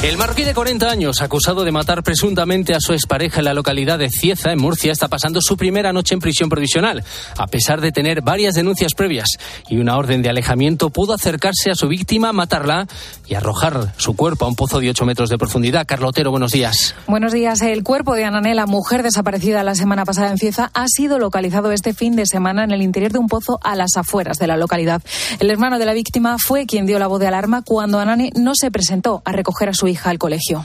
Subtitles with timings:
[0.00, 3.98] El marroquí de 40 años, acusado de matar presuntamente a su expareja en la localidad
[3.98, 7.02] de Cieza, en Murcia, está pasando su primera noche en prisión provisional.
[7.36, 9.26] A pesar de tener varias denuncias previas
[9.68, 12.86] y una orden de alejamiento, pudo acercarse a su víctima, matarla
[13.26, 15.84] y arrojar su cuerpo a un pozo de 8 metros de profundidad.
[15.84, 16.94] Carlotero, buenos días.
[17.08, 17.60] Buenos días.
[17.60, 21.92] El cuerpo de Ananela, mujer desaparecida la semana pasada en Cieza, ha sido localizado este
[21.92, 25.02] fin de semana en el interior de un pozo a las afueras de la localidad.
[25.40, 28.52] El hermano de la víctima fue quien dio la voz de alarma cuando Anane no
[28.54, 30.64] se presentó a recoger a su hija al colegio.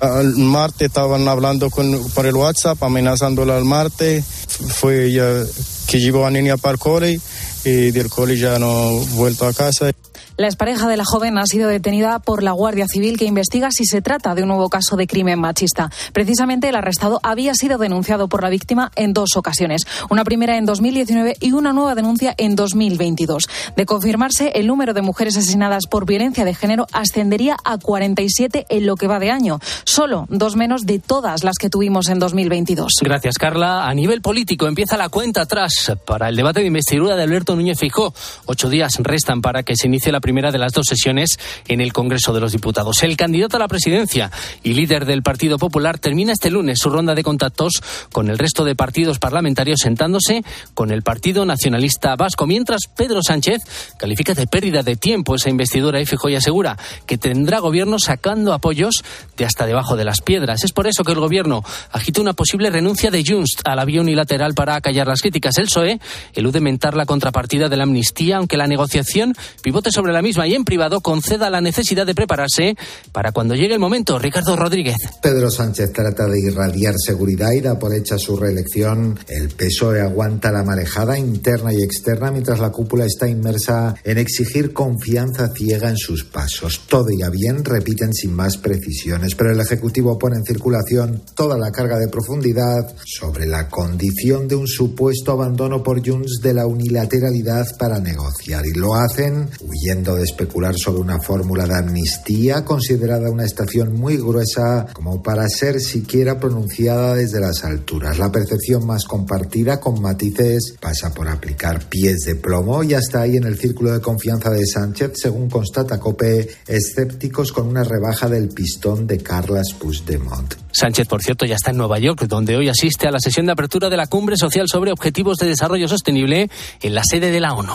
[0.00, 4.24] El martes estaban hablando con, por el WhatsApp, amenazándola al martes.
[4.24, 5.44] Fue ella
[5.86, 7.20] que llevó a la niña para el cole
[7.64, 9.92] y del cole ya no vuelto a casa.
[10.36, 13.84] La expareja de la joven ha sido detenida por la Guardia Civil que investiga si
[13.84, 15.92] se trata de un nuevo caso de crimen machista.
[16.12, 20.66] Precisamente el arrestado había sido denunciado por la víctima en dos ocasiones, una primera en
[20.66, 23.44] 2019 y una nueva denuncia en 2022.
[23.76, 28.86] De confirmarse, el número de mujeres asesinadas por violencia de género ascendería a 47 en
[28.86, 32.94] lo que va de año, solo dos menos de todas las que tuvimos en 2022.
[33.02, 33.88] Gracias, Carla.
[33.88, 37.78] A nivel político empieza la cuenta atrás para el debate de investidura de Alberto Núñez
[37.78, 38.12] Fijó.
[38.46, 41.92] Ocho días restan para que se inicie la primera de las dos sesiones en el
[41.92, 43.02] Congreso de los Diputados.
[43.02, 44.30] El candidato a la presidencia
[44.62, 48.64] y líder del Partido Popular termina este lunes su ronda de contactos con el resto
[48.64, 54.82] de partidos parlamentarios sentándose con el Partido Nacionalista Vasco, mientras Pedro Sánchez califica de pérdida
[54.82, 59.04] de tiempo esa investidura y fijó y asegura que tendrá gobierno sacando apoyos
[59.36, 60.64] de hasta debajo de las piedras.
[60.64, 64.00] Es por eso que el gobierno agita una posible renuncia de Junts a la vía
[64.00, 65.58] unilateral para acallar las críticas.
[65.58, 66.00] El PSOE
[66.32, 70.54] elude mentar la contrapartida de la amnistía, aunque la negociación pivote sobre la misma y
[70.54, 72.76] en privado conceda la necesidad de prepararse
[73.12, 74.18] para cuando llegue el momento.
[74.18, 74.96] Ricardo Rodríguez.
[75.20, 79.18] Pedro Sánchez trata de irradiar seguridad y da por hecha su reelección.
[79.28, 84.72] El PSOE aguanta la marejada interna y externa mientras la cúpula está inmersa en exigir
[84.72, 86.82] confianza ciega en sus pasos.
[86.88, 91.70] Todo irá bien, repiten sin más precisiones, pero el Ejecutivo pone en circulación toda la
[91.70, 97.66] carga de profundidad sobre la condición de un supuesto abandono por Junts de la unilateralidad
[97.78, 98.64] para negociar.
[98.66, 104.16] Y lo hacen huyendo de especular sobre una fórmula de amnistía considerada una estación muy
[104.16, 108.18] gruesa como para ser siquiera pronunciada desde las alturas.
[108.18, 113.36] La percepción más compartida con matices pasa por aplicar pies de plomo y hasta ahí
[113.36, 118.48] en el círculo de confianza de Sánchez, según constata Cope, escépticos con una rebaja del
[118.48, 120.54] pistón de Carlas Puigdemont.
[120.72, 123.52] Sánchez, por cierto, ya está en Nueva York, donde hoy asiste a la sesión de
[123.52, 126.50] apertura de la Cumbre Social sobre Objetivos de Desarrollo Sostenible
[126.82, 127.72] en la sede de la ONU.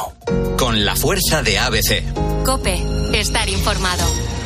[0.58, 2.19] Con la fuerza de ABC.
[2.46, 4.04] Cope, estar informado.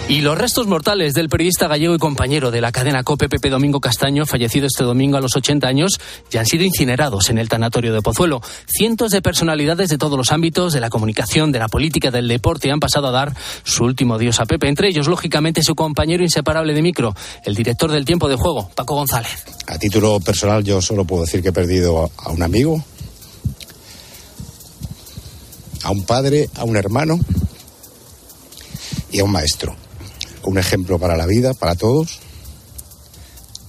[0.10, 3.80] Y los restos mortales del periodista gallego y compañero de la cadena COPE, Pepe Domingo
[3.80, 5.98] Castaño, fallecido este domingo a los 80 años,
[6.30, 8.42] ya han sido incinerados en el tanatorio de Pozuelo.
[8.68, 12.70] Cientos de personalidades de todos los ámbitos, de la comunicación, de la política, del deporte,
[12.70, 13.34] han pasado a dar
[13.64, 14.68] su último adiós a Pepe.
[14.68, 18.96] Entre ellos, lógicamente, su compañero inseparable de micro, el director del tiempo de juego, Paco
[18.96, 19.46] González.
[19.68, 22.84] A título personal, yo solo puedo decir que he perdido a un amigo,
[25.84, 27.20] a un padre, a un hermano
[29.14, 29.78] y a un maestro
[30.44, 32.20] un ejemplo para la vida, para todos,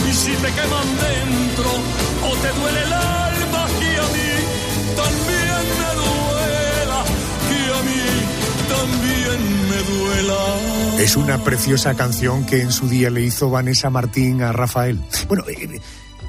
[0.09, 1.71] Y si te queman dentro
[2.29, 4.31] o te duele el alma, que a mí
[4.97, 7.00] también me duela,
[7.49, 8.05] que a mí
[8.75, 10.41] también me duela.
[10.99, 15.00] Es una preciosa canción que en su día le hizo Vanessa Martín a Rafael.
[15.29, 15.81] Bueno, eh,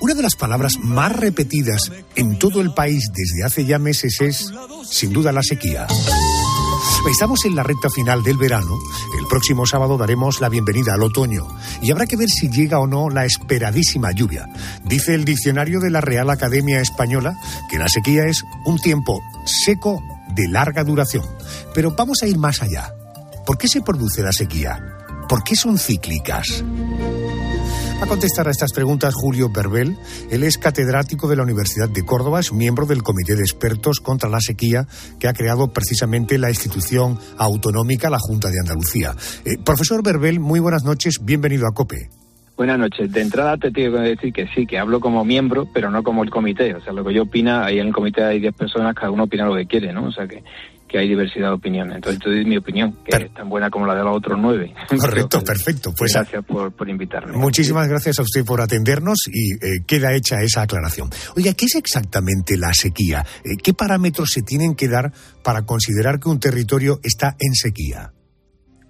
[0.05, 4.53] una de las palabras más repetidas en todo el país desde hace ya meses es,
[4.87, 5.87] sin duda, la sequía.
[7.09, 8.77] Estamos en la recta final del verano.
[9.19, 11.47] El próximo sábado daremos la bienvenida al otoño
[11.81, 14.47] y habrá que ver si llega o no la esperadísima lluvia.
[14.83, 17.35] Dice el diccionario de la Real Academia Española
[17.71, 19.23] que la sequía es un tiempo
[19.65, 20.03] seco
[20.35, 21.25] de larga duración.
[21.73, 22.93] Pero vamos a ir más allá.
[23.43, 24.79] ¿Por qué se produce la sequía?
[25.27, 26.63] ¿Por qué son cíclicas?
[28.01, 29.95] A contestar a estas preguntas Julio Berbel.
[30.29, 34.29] Él es catedrático de la Universidad de Córdoba, es miembro del Comité de Expertos contra
[34.29, 34.85] la Sequía
[35.19, 39.15] que ha creado precisamente la institución autonómica, la Junta de Andalucía.
[39.45, 42.09] Eh, profesor Berbel, muy buenas noches, bienvenido a COPE.
[42.57, 43.11] Buenas noches.
[43.11, 46.23] De entrada te tengo que decir que sí, que hablo como miembro, pero no como
[46.23, 46.73] el comité.
[46.75, 49.23] O sea, lo que yo opina, ahí en el comité hay 10 personas, cada uno
[49.23, 50.05] opina lo que quiere, ¿no?
[50.05, 50.41] O sea, que
[50.87, 51.95] que hay diversidad de opiniones.
[51.95, 54.73] Entonces, tú mi opinión, que es tan buena como la de los otros nueve.
[54.99, 55.91] Correcto, perfecto.
[55.97, 57.37] Pues gracias por, por, invitarme.
[57.37, 61.09] Muchísimas gracias a usted por atendernos y eh, queda hecha esa aclaración.
[61.35, 63.25] Oiga, ¿qué es exactamente la sequía?
[63.43, 65.11] Eh, ¿Qué parámetros se tienen que dar
[65.43, 68.11] para considerar que un territorio está en sequía?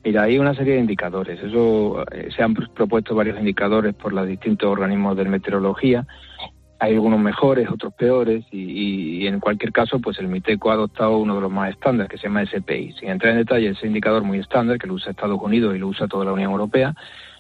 [0.03, 1.39] Mira, hay una serie de indicadores.
[1.41, 6.05] Eso eh, se han propuesto varios indicadores por los distintos organismos de meteorología
[6.79, 11.35] hay algunos mejores, otros peores, y, en cualquier caso, pues el MITECO ha adoptado uno
[11.35, 12.93] de los más estándares, que se llama SPI.
[12.99, 15.87] Sin entrar en detalle, ese indicador muy estándar, que lo usa Estados Unidos y lo
[15.87, 16.93] usa toda la Unión Europea,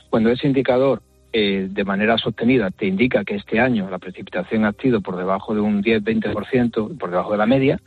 [0.09, 1.01] cuando ese indicador
[1.33, 5.53] eh, de manera sostenida te indica que este año la precipitación ha sido por debajo
[5.53, 7.79] de un 10-20%, por debajo de la media,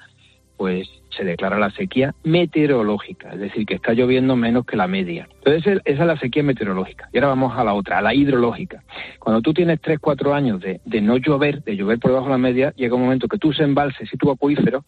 [0.58, 5.28] pues se declara la sequía meteorológica, es decir, que está lloviendo menos que la media.
[5.38, 7.08] Entonces, esa es la sequía meteorológica.
[7.12, 8.82] Y ahora vamos a la otra, a la hidrológica.
[9.18, 12.32] Cuando tú tienes 3, 4 años de, de no llover, de llover por debajo de
[12.32, 14.84] la media, llega un momento que tus embalses y tus acuíferos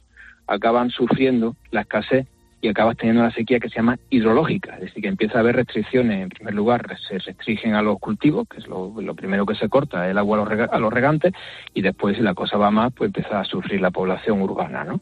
[0.47, 2.27] acaban sufriendo la escasez
[2.61, 5.57] y acabas teniendo una sequía que se llama hidrológica, es decir, que empieza a haber
[5.57, 6.23] restricciones.
[6.23, 10.09] En primer lugar, se restringen a los cultivos, que es lo, primero que se corta,
[10.09, 11.33] el agua a los, regantes,
[11.75, 15.01] y después, si la cosa va más, pues empieza a sufrir la población urbana, ¿no?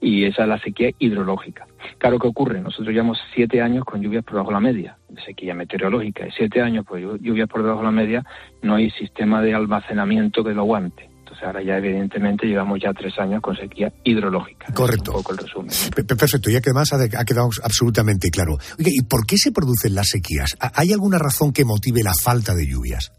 [0.00, 1.66] Y esa es la sequía hidrológica.
[1.98, 2.60] Claro, ¿qué ocurre?
[2.60, 6.60] Nosotros llevamos siete años con lluvias por debajo de la media, sequía meteorológica, y siete
[6.60, 8.24] años, pues lluvias por debajo de la media,
[8.62, 13.40] no hay sistema de almacenamiento que lo aguante ahora ya evidentemente llevamos ya tres años
[13.40, 14.72] con sequía hidrológica.
[14.72, 15.12] Correcto.
[15.12, 15.70] un poco el resumen.
[15.94, 18.56] Perfecto, ya que además ha quedado absolutamente claro.
[18.78, 20.56] Oye, ¿y por qué se producen las sequías?
[20.74, 23.12] ¿Hay alguna razón que motive la falta de lluvias?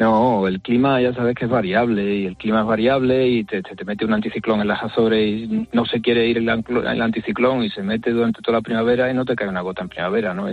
[0.00, 3.60] No, el clima ya sabes que es variable y el clima es variable y te,
[3.60, 7.62] te, mete un anticiclón en las Azores y no se quiere ir el, el, anticiclón
[7.64, 10.32] y se mete durante toda la primavera y no te cae una gota en primavera,
[10.32, 10.48] ¿no?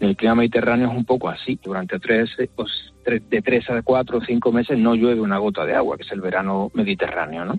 [0.00, 1.58] El clima mediterráneo es un poco así.
[1.62, 5.96] Durante tres, de tres a cuatro o cinco meses no llueve una gota de agua,
[5.96, 7.58] que es el verano mediterráneo, ¿no?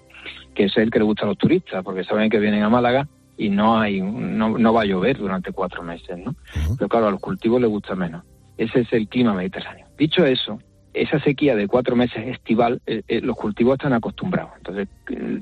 [0.54, 3.08] Que es el que le gusta a los turistas, porque saben que vienen a Málaga
[3.38, 6.36] y no hay, no, no va a llover durante cuatro meses, ¿no?
[6.78, 8.24] Pero claro, a los cultivos les gusta menos.
[8.58, 9.88] Ese es el clima mediterráneo.
[9.98, 10.60] Dicho eso,
[10.96, 14.52] esa sequía de cuatro meses estival, eh, eh, los cultivos están acostumbrados.
[14.58, 14.88] Entonces,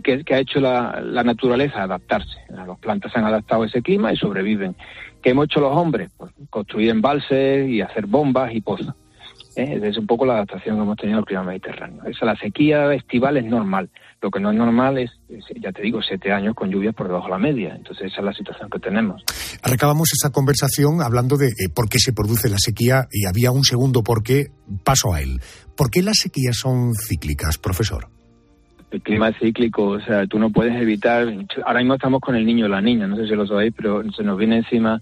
[0.03, 1.83] ¿qué, ha hecho la, la, naturaleza?
[1.83, 2.39] Adaptarse.
[2.49, 4.75] Las plantas se han adaptado a ese clima y sobreviven.
[5.23, 6.12] ¿Qué hemos hecho los hombres?
[6.17, 8.93] Pues construir embalses y hacer bombas y pozas.
[9.55, 9.79] ¿eh?
[9.81, 12.03] Es un poco la adaptación que hemos tenido al clima mediterráneo.
[12.05, 13.89] Esa, la sequía estival es normal.
[14.21, 15.12] Lo que no es normal es,
[15.62, 17.74] ya te digo, siete años con lluvias por debajo de la media.
[17.74, 19.24] Entonces esa es la situación que tenemos.
[19.63, 23.63] Recabamos esa conversación hablando de eh, por qué se produce la sequía y había un
[23.63, 24.48] segundo por qué.
[24.83, 25.39] Paso a él.
[25.77, 28.09] ¿Por qué las sequías son cíclicas, profesor?
[28.91, 31.27] el clima es cíclico, o sea, tú no puedes evitar,
[31.65, 34.03] ahora mismo estamos con el niño o la niña, no sé si lo sabéis, pero
[34.12, 35.01] se nos viene encima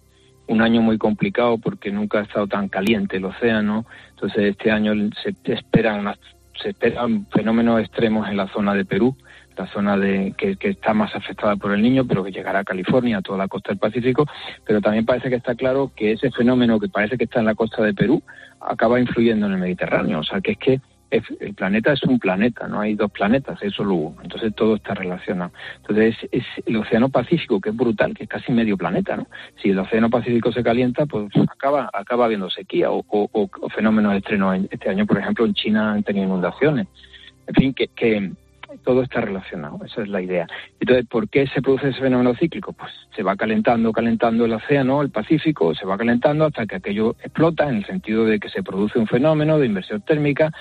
[0.51, 3.85] un año muy complicado porque nunca ha estado tan caliente el océano.
[4.11, 4.93] Entonces este año
[5.23, 6.13] se esperan
[6.61, 9.15] se esperan fenómenos extremos en la zona de Perú,
[9.57, 13.17] la zona de que, está más afectada por el niño, pero que llegará a California,
[13.17, 14.27] a toda la costa del Pacífico.
[14.65, 17.55] Pero también parece que está claro que ese fenómeno que parece que está en la
[17.55, 18.21] costa de Perú
[18.59, 20.19] acaba influyendo en el Mediterráneo.
[20.19, 20.81] O sea que es que
[21.11, 24.17] el planeta es un planeta, no hay dos planetas, es solo uno.
[24.23, 25.51] Entonces todo está relacionado.
[25.77, 29.27] Entonces es, el Océano Pacífico, que es brutal, que es casi medio planeta, ¿no?
[29.61, 34.59] Si el Océano Pacífico se calienta, pues acaba, acaba habiendo sequía o, o, fenómenos extremos.
[34.69, 36.87] Este año, por ejemplo, en China han tenido inundaciones.
[37.47, 38.31] En fin, que, que
[38.83, 40.47] todo está relacionado, esa es la idea.
[40.79, 42.73] Entonces, ¿por qué se produce ese fenómeno cíclico?
[42.73, 47.15] Pues se va calentando, calentando el océano, el Pacífico, se va calentando hasta que aquello
[47.23, 50.51] explota, en el sentido de que se produce un fenómeno de inversión térmica,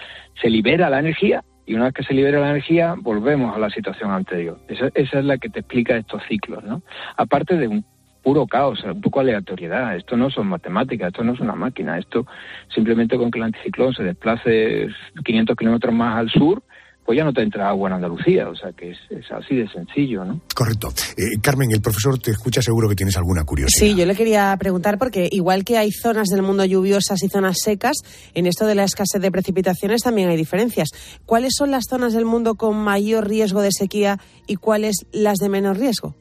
[0.41, 3.71] se libera la energía y una vez que se libera la energía, volvemos a la
[3.71, 4.59] situación anterior.
[4.69, 6.83] Esa, esa es la que te explica estos ciclos, ¿no?
[7.17, 7.85] Aparte de un
[8.23, 9.97] puro caos, un poco aleatoriedad.
[9.97, 11.99] Esto no son matemáticas, esto no es una máquina.
[11.99, 12.27] Esto
[12.75, 14.89] simplemente con que el anticiclón se desplace
[15.25, 16.63] 500 kilómetros más al sur,
[17.05, 18.49] pues ya no te entra agua en Andalucía.
[18.49, 18.99] O sea que es,
[19.31, 20.41] así de sencillo, ¿no?
[20.55, 20.93] Correcto.
[21.17, 23.87] Eh, Carmen, el profesor te escucha, seguro que tienes alguna curiosidad.
[23.87, 27.59] Sí, yo le quería preguntar porque igual que hay zonas del mundo lluviosas y zonas
[27.63, 27.97] secas,
[28.35, 30.91] en esto de la escasez de precipitaciones también hay diferencias.
[31.27, 35.49] ¿Cuáles son las zonas del mundo con mayor riesgo de sequía y cuáles las de
[35.49, 36.15] menos riesgo?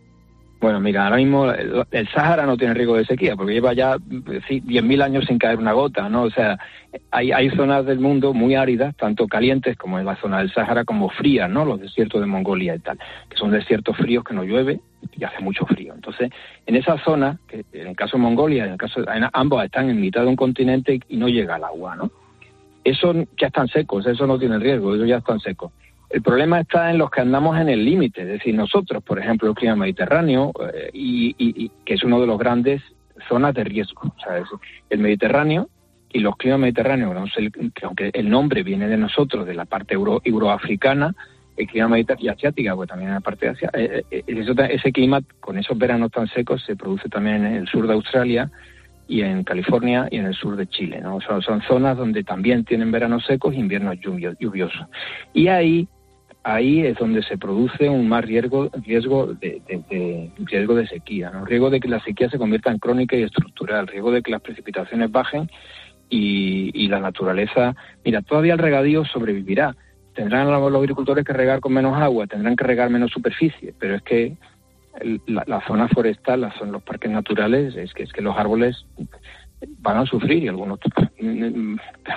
[0.60, 5.02] Bueno, mira, ahora mismo el, Sáhara no tiene riesgo de sequía porque lleva ya 10.000
[5.02, 6.24] años sin caer una gota, ¿no?
[6.24, 6.60] O sea,
[7.12, 10.84] hay, hay zonas del mundo muy áridas, tanto calientes como en la zona del Sáhara,
[10.84, 11.64] como frías, ¿no?
[11.64, 13.00] Los desiertos de Mongolia y tal,
[13.30, 14.82] que son desiertos fríos que no llueve
[15.18, 15.94] y hace mucho frío.
[15.94, 16.30] Entonces,
[16.66, 19.90] en esa zona, que en el caso de Mongolia, en el caso de, ambos están
[19.90, 22.12] en mitad de un continente y no llega el agua, ¿no?
[22.84, 25.72] Eso ya están secos, eso no tiene riesgo, eso ya están secos.
[26.10, 29.50] El problema está en los que andamos en el límite, es decir, nosotros, por ejemplo,
[29.50, 32.82] el clima mediterráneo, eh, y, que es uno de los grandes
[33.28, 34.14] zonas de riesgo.
[34.18, 34.44] O sea,
[34.90, 35.70] el Mediterráneo
[36.12, 37.32] y los climas mediterráneos,
[37.76, 41.14] que aunque el nombre viene de nosotros, de la parte euro, euroafricana,
[41.56, 44.92] el clima mediterráneo y asiática, pues también en la parte de Asia, eh, eh, ese
[44.92, 48.50] clima, con esos veranos tan secos, se produce también en el sur de Australia
[49.08, 51.02] y en California y en el sur de Chile.
[51.02, 51.20] ¿no?
[51.22, 54.88] son zonas donde también tienen veranos secos e inviernos lluviosos.
[55.34, 55.88] Y ahí
[56.54, 61.46] ahí es donde se produce un más riesgo, riesgo de, riesgo de sequía, ¿no?
[61.46, 64.42] riesgo de que la sequía se convierta en crónica y estructural, riesgo de que las
[64.42, 65.50] precipitaciones bajen
[66.10, 69.76] y, la naturaleza, mira, todavía el regadío sobrevivirá.
[70.16, 74.02] Tendrán los, agricultores que regar con menos agua, tendrán que regar menos superficie, pero es
[74.02, 74.36] que
[75.28, 78.86] la, zona forestal, la los parques naturales, es que, es que los árboles
[79.80, 80.80] van a sufrir y algunos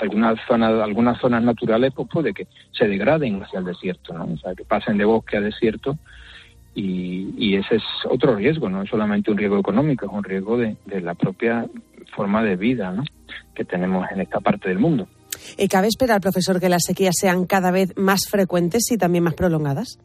[0.01, 4.37] algunas zonas algunas zonas naturales pues puede que se degraden hacia el desierto no o
[4.39, 5.99] sea que pasen de bosque a desierto
[6.75, 10.57] y, y ese es otro riesgo no es solamente un riesgo económico es un riesgo
[10.57, 11.67] de, de la propia
[12.15, 13.03] forma de vida ¿no?
[13.55, 15.09] que tenemos en esta parte del mundo.
[15.59, 19.35] ¿Y cabe esperar profesor que las sequías sean cada vez más frecuentes y también más
[19.35, 19.99] prolongadas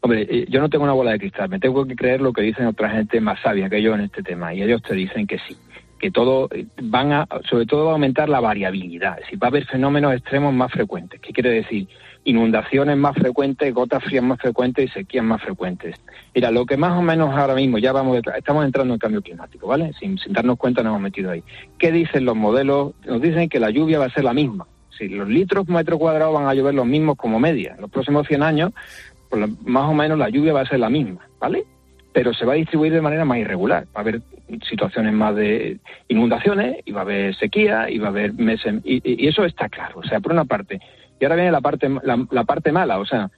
[0.00, 2.42] Hombre, eh, yo no tengo una bola de cristal, me tengo que creer lo que
[2.42, 5.38] dicen otra gente más sabia que yo en este tema, y ellos te dicen que
[5.48, 5.56] sí
[6.04, 6.50] que todo
[6.82, 10.52] van a, sobre todo va a aumentar la variabilidad, si va a haber fenómenos extremos
[10.52, 11.18] más frecuentes.
[11.18, 11.88] ¿Qué quiere decir?
[12.24, 15.96] Inundaciones más frecuentes, gotas frías más frecuentes y sequías más frecuentes.
[16.34, 19.66] Mira, lo que más o menos ahora mismo ya vamos, estamos entrando en cambio climático,
[19.66, 19.94] ¿vale?
[19.98, 21.42] Sin, darnos cuenta nos hemos metido ahí.
[21.78, 22.92] ¿Qué dicen los modelos?
[23.06, 24.66] Nos dicen que la lluvia va a ser la misma.
[24.98, 27.76] Si los litros por metro cuadrado van a llover los mismos como media.
[27.76, 28.72] En los próximos 100 años,
[29.30, 31.64] pues más o menos la lluvia va a ser la misma, ¿vale?
[32.14, 33.86] Pero se va a distribuir de manera más irregular.
[33.86, 34.22] Va a haber
[34.70, 35.78] situaciones más de
[36.08, 39.98] inundaciones, y va a haber sequía, y va a haber meses, y, eso está claro.
[39.98, 40.80] O sea, por una parte.
[41.20, 43.30] Y ahora viene la parte, la, parte mala, o sea,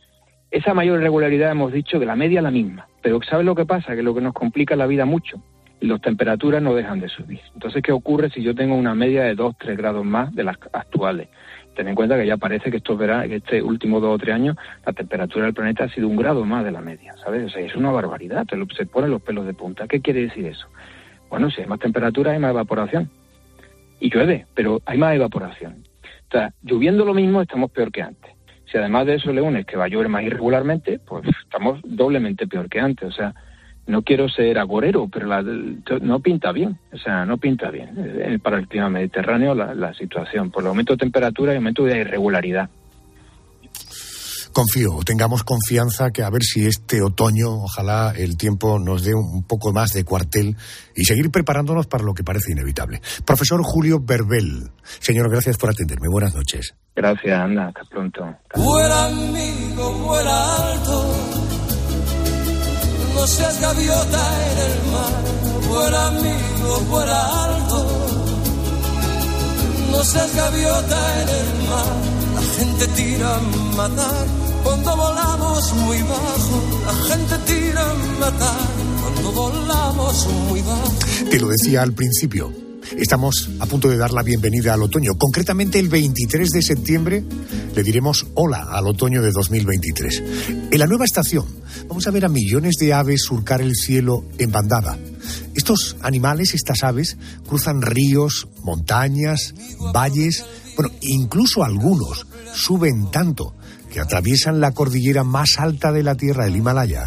[0.50, 3.64] esa mayor irregularidad hemos dicho que la media es la misma, pero ¿sabes lo que
[3.64, 3.97] pasa?
[3.97, 5.40] Que lo que nos complica la vida mucho,
[5.80, 7.40] las temperaturas no dejan de subir.
[7.54, 10.59] Entonces, ¿qué ocurre si yo tengo una media de 2, 3 grados más de las
[10.73, 11.28] actuales?
[11.76, 14.35] Ten en cuenta que ya parece que estos verá, que este último dos o tres
[14.35, 17.45] años la temperatura del planeta ha sido un grado más de la media, ¿sabes?
[17.45, 19.87] O sea, es una barbaridad, te lo, se ponen los pelos de punta.
[19.87, 20.66] ¿Qué quiere decir eso?
[21.28, 23.11] Bueno, si hay más temperatura hay más evaporación.
[24.00, 25.85] Y llueve, pero hay más evaporación.
[26.28, 28.33] O sea, lloviendo lo mismo estamos peor que antes.
[28.71, 32.47] Si además de eso le unes que va a llover más irregularmente, pues estamos doblemente
[32.47, 33.09] peor que antes.
[33.09, 33.35] O sea,
[33.87, 35.26] no quiero ser agorero, pero
[36.00, 40.50] no pinta bien, o sea, no pinta bien eh, para el clima mediterráneo la, situación,
[40.50, 42.69] por el aumento de temperatura y aumento de irregularidad.
[44.52, 49.45] Confío, tengamos confianza que a ver si este otoño, ojalá el tiempo nos dé un
[49.47, 50.57] poco más de cuartel
[50.95, 53.02] y seguir preparándonos para lo que parece inevitable.
[53.26, 56.09] Profesor Julio Berbel, señor, gracias por atenderme.
[56.11, 56.75] Buenas noches.
[56.95, 58.25] Gracias, anda, hasta pronto.
[63.16, 65.23] No seas gaviota en el mar,
[65.68, 67.87] buen amigo, vuela alto.
[69.90, 71.94] No seas gaviota en el mar,
[72.35, 73.40] la gente tira a
[73.76, 74.26] matar
[74.62, 76.56] cuando volamos muy bajo.
[76.87, 78.66] La gente tira a matar
[79.00, 80.92] cuando volamos muy bajo.
[81.30, 82.65] Te lo decía al principio
[82.97, 85.16] Estamos a punto de dar la bienvenida al otoño.
[85.19, 87.25] Concretamente el 23 de septiembre
[87.75, 90.23] le diremos hola al otoño de 2023.
[90.71, 91.45] En la nueva estación
[91.88, 94.97] vamos a ver a millones de aves surcar el cielo en bandada.
[95.55, 97.16] Estos animales, estas aves,
[97.47, 99.55] cruzan ríos, montañas,
[99.93, 100.45] valles,
[100.76, 103.55] bueno, incluso algunos suben tanto
[103.93, 107.07] que atraviesan la cordillera más alta de la Tierra, el Himalaya.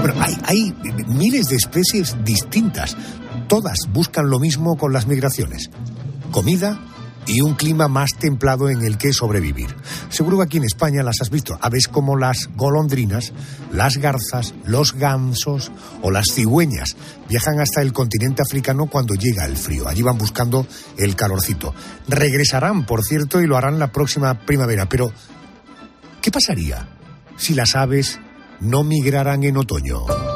[0.00, 0.74] Bueno, hay, hay
[1.08, 2.96] miles de especies distintas,
[3.50, 5.70] Todas buscan lo mismo con las migraciones.
[6.30, 6.78] Comida,
[7.26, 9.74] y un clima más templado en el que sobrevivir.
[10.08, 13.32] Seguro que aquí en España las has visto, aves como las golondrinas,
[13.72, 16.96] las garzas, los gansos o las cigüeñas.
[17.28, 19.88] Viajan hasta el continente africano cuando llega el frío.
[19.88, 20.64] Allí van buscando
[20.96, 21.74] el calorcito.
[22.06, 24.88] Regresarán, por cierto, y lo harán la próxima primavera.
[24.88, 25.12] Pero,
[26.22, 26.88] ¿qué pasaría
[27.36, 28.20] si las aves
[28.60, 30.29] no migraran en otoño?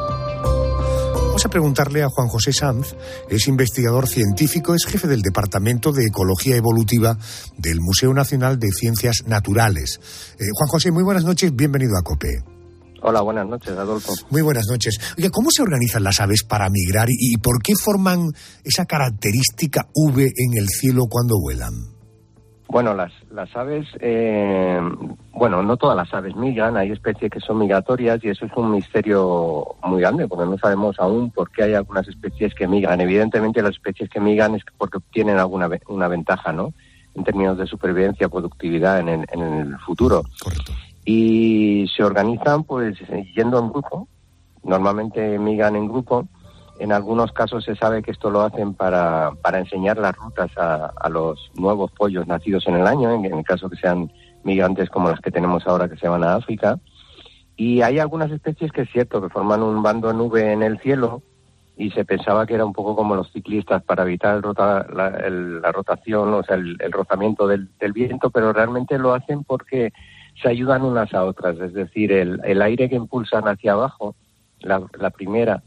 [1.34, 2.94] Vamos a preguntarle a Juan José Sanz,
[3.28, 7.18] es investigador científico, es jefe del Departamento de Ecología Evolutiva
[7.58, 9.98] del Museo Nacional de Ciencias Naturales.
[10.38, 12.40] Eh, Juan José, muy buenas noches, bienvenido a COPE.
[13.02, 14.12] Hola, buenas noches, Adolfo.
[14.30, 14.96] Muy buenas noches.
[15.18, 19.88] Oye, ¿cómo se organizan las aves para migrar y, y por qué forman esa característica
[19.92, 21.93] V en el cielo cuando vuelan?
[22.74, 24.80] Bueno, las, las aves, eh,
[25.30, 28.72] bueno, no todas las aves migran, hay especies que son migratorias y eso es un
[28.72, 33.00] misterio muy grande porque no sabemos aún por qué hay algunas especies que migran.
[33.00, 36.74] Evidentemente las especies que migran es porque tienen alguna una ventaja, ¿no?
[37.14, 40.24] En términos de supervivencia, productividad en el, en el futuro.
[40.42, 40.72] Correcto.
[41.04, 42.98] Y se organizan pues
[43.36, 44.08] yendo en grupo,
[44.64, 46.26] normalmente migran en grupo
[46.78, 50.92] en algunos casos se sabe que esto lo hacen para, para enseñar las rutas a,
[51.00, 54.10] a, los nuevos pollos nacidos en el año, en, el caso que sean
[54.42, 56.78] migrantes como las que tenemos ahora que se van a África.
[57.56, 61.22] Y hay algunas especies que es cierto que forman un bando nube en el cielo
[61.76, 65.72] y se pensaba que era un poco como los ciclistas para evitar el rota, la,
[65.72, 69.92] rotación, o sea, el, rozamiento del, del, viento, pero realmente lo hacen porque
[70.40, 71.58] se ayudan unas a otras.
[71.60, 74.16] Es decir, el, el aire que impulsan hacia abajo,
[74.60, 75.62] la, la primera,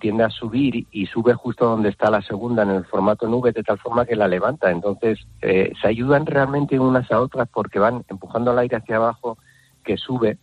[0.00, 3.62] tiende a subir y sube justo donde está la segunda en el formato nube de
[3.62, 4.70] tal forma que la levanta.
[4.70, 9.38] Entonces eh, se ayudan realmente unas a otras porque van empujando el aire hacia abajo
[9.84, 10.38] que sube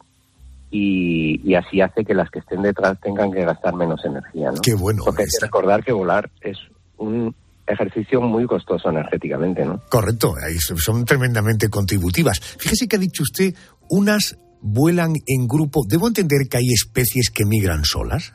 [0.72, 4.52] y, y, así hace que las que estén detrás tengan que gastar menos energía.
[4.52, 4.62] ¿no?
[4.62, 5.04] Qué bueno.
[5.06, 6.58] Porque hay que recordar que volar es
[6.98, 7.34] un
[7.68, 9.82] ejercicio muy costoso energéticamente, ¿no?
[9.90, 10.34] Correcto,
[10.78, 12.40] son tremendamente contributivas.
[12.40, 13.56] Fíjese que ha dicho usted,
[13.90, 15.84] unas vuelan en grupo.
[15.88, 18.34] ¿Debo entender que hay especies que migran solas?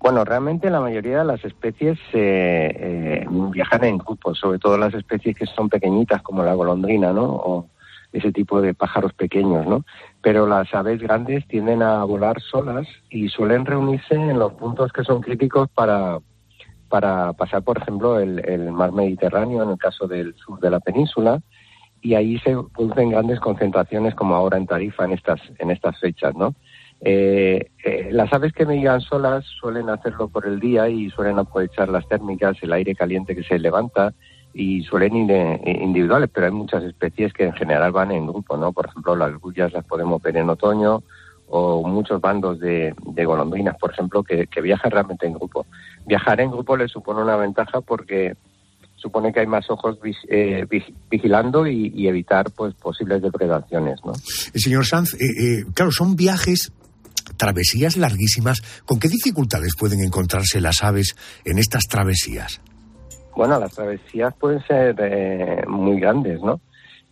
[0.00, 4.94] Bueno, realmente la mayoría de las especies eh, eh, viajan en grupos, sobre todo las
[4.94, 7.24] especies que son pequeñitas como la golondrina, ¿no?
[7.24, 7.68] O
[8.12, 9.84] ese tipo de pájaros pequeños, ¿no?
[10.22, 15.02] Pero las aves grandes tienden a volar solas y suelen reunirse en los puntos que
[15.04, 16.18] son críticos para,
[16.88, 20.80] para pasar, por ejemplo, el, el mar Mediterráneo, en el caso del sur de la
[20.80, 21.40] península,
[22.00, 26.34] y ahí se producen grandes concentraciones como ahora en Tarifa en estas, en estas fechas,
[26.36, 26.54] ¿no?
[27.00, 31.88] Eh, eh, las aves que migran solas suelen hacerlo por el día y suelen aprovechar
[31.88, 34.14] las térmicas, el aire caliente que se levanta
[34.54, 38.56] y suelen ir eh, individuales, pero hay muchas especies que en general van en grupo,
[38.56, 38.72] ¿no?
[38.72, 41.02] Por ejemplo, las gullas las podemos ver en otoño
[41.48, 45.66] o muchos bandos de, golondrinas, por ejemplo, que, viajan realmente en grupo.
[46.06, 48.34] Viajar en grupo les supone una ventaja porque
[48.96, 50.66] supone que hay más ojos eh,
[51.10, 54.14] vigilando y, y, evitar pues posibles depredaciones, ¿no?
[54.14, 56.72] Señor Sanz, eh, claro, son viajes
[57.36, 58.60] travesías larguísimas.
[58.84, 62.60] ¿Con qué dificultades pueden encontrarse las aves en estas travesías?
[63.36, 66.60] Bueno, las travesías pueden ser eh, muy grandes, ¿no?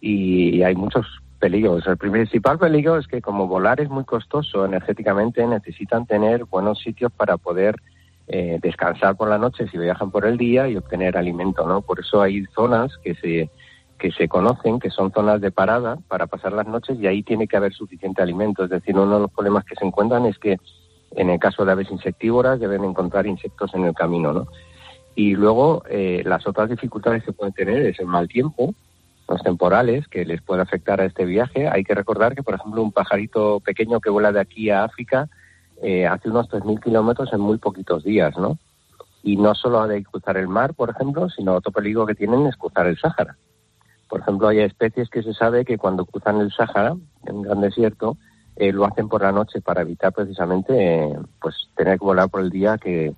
[0.00, 1.06] Y, hay muchos
[1.38, 1.86] peligros.
[1.86, 7.12] El principal peligro es que como volar es muy costoso energéticamente, necesitan tener buenos sitios
[7.12, 7.76] para poder
[8.26, 11.82] eh, descansar por la noche si viajan por el día y obtener alimento, ¿no?
[11.82, 13.50] Por eso hay zonas que se
[14.04, 17.48] que se conocen, que son zonas de parada para pasar las noches y ahí tiene
[17.48, 18.62] que haber suficiente alimento.
[18.62, 20.58] Es decir, uno de los problemas que se encuentran es que
[21.12, 24.46] en el caso de aves insectívoras deben encontrar insectos en el camino, ¿no?
[25.14, 28.74] Y luego eh, las otras dificultades que pueden tener es el mal tiempo,
[29.26, 31.66] los temporales que les puede afectar a este viaje.
[31.66, 35.30] Hay que recordar que, por ejemplo, un pajarito pequeño que vuela de aquí a África
[35.82, 38.58] eh, hace unos 3.000 kilómetros en muy poquitos días, ¿no?
[39.22, 42.46] Y no solo ha de cruzar el mar, por ejemplo, sino otro peligro que tienen
[42.46, 43.38] es cruzar el Sáhara.
[44.14, 46.94] Por ejemplo, hay especies que se sabe que cuando cruzan el Sáhara,
[47.26, 48.16] en un gran desierto,
[48.54, 52.42] eh, lo hacen por la noche para evitar precisamente eh, pues tener que volar por
[52.42, 53.12] el día que,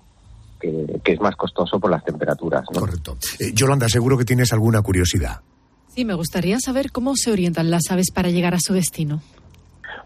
[0.59, 2.63] que, que es más costoso por las temperaturas.
[2.73, 2.79] ¿no?
[2.79, 3.15] Correcto.
[3.37, 5.41] Eh, Yolanda, seguro que tienes alguna curiosidad.
[5.93, 9.21] Sí, me gustaría saber cómo se orientan las aves para llegar a su destino.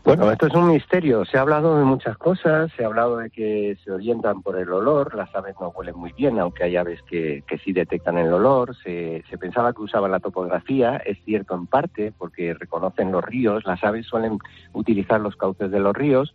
[0.03, 1.25] Bueno, esto es un misterio.
[1.25, 2.71] Se ha hablado de muchas cosas.
[2.75, 5.13] Se ha hablado de que se orientan por el olor.
[5.15, 8.75] Las aves no huelen muy bien, aunque hay aves que, que sí detectan el olor.
[8.83, 10.97] Se, se, pensaba que usaban la topografía.
[10.97, 13.63] Es cierto en parte, porque reconocen los ríos.
[13.65, 14.39] Las aves suelen
[14.73, 16.33] utilizar los cauces de los ríos.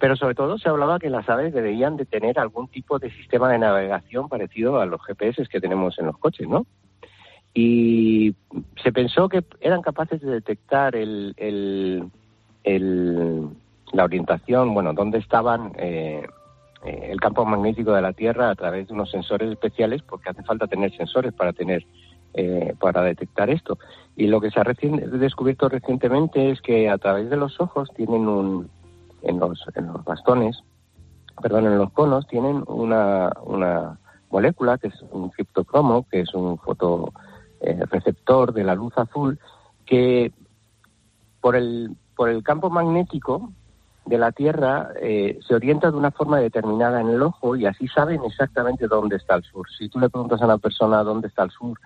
[0.00, 3.48] Pero sobre todo se hablaba que las aves deberían de tener algún tipo de sistema
[3.50, 6.66] de navegación parecido a los GPS que tenemos en los coches, ¿no?
[7.54, 8.34] Y
[8.82, 12.10] se pensó que eran capaces de detectar el, el
[12.66, 13.48] el,
[13.92, 16.26] la orientación, bueno, dónde estaban eh,
[16.84, 20.42] eh, el campo magnético de la Tierra a través de unos sensores especiales, porque hace
[20.42, 21.86] falta tener sensores para tener
[22.34, 23.78] eh, para detectar esto.
[24.16, 28.28] Y lo que se ha descubierto recientemente es que a través de los ojos tienen
[28.28, 28.68] un,
[29.22, 30.62] en los, en los bastones,
[31.40, 33.98] perdón, en los conos tienen una, una
[34.30, 39.38] molécula que es un criptocromo, que es un fotoreceptor de la luz azul,
[39.86, 40.32] que
[41.40, 43.52] por el, por el campo magnético
[44.06, 47.88] de la Tierra eh, se orienta de una forma determinada en el ojo y así
[47.88, 49.66] saben exactamente dónde está el sur.
[49.76, 51.78] Si tú le preguntas a una persona dónde está el sur,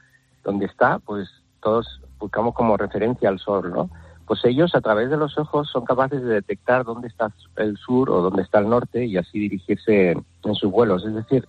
[0.44, 1.28] dónde está, pues
[1.60, 3.90] todos buscamos como referencia al sol, ¿no?
[4.26, 8.10] Pues ellos a través de los ojos son capaces de detectar dónde está el sur
[8.10, 11.04] o dónde está el norte y así dirigirse en sus vuelos.
[11.04, 11.48] Es decir,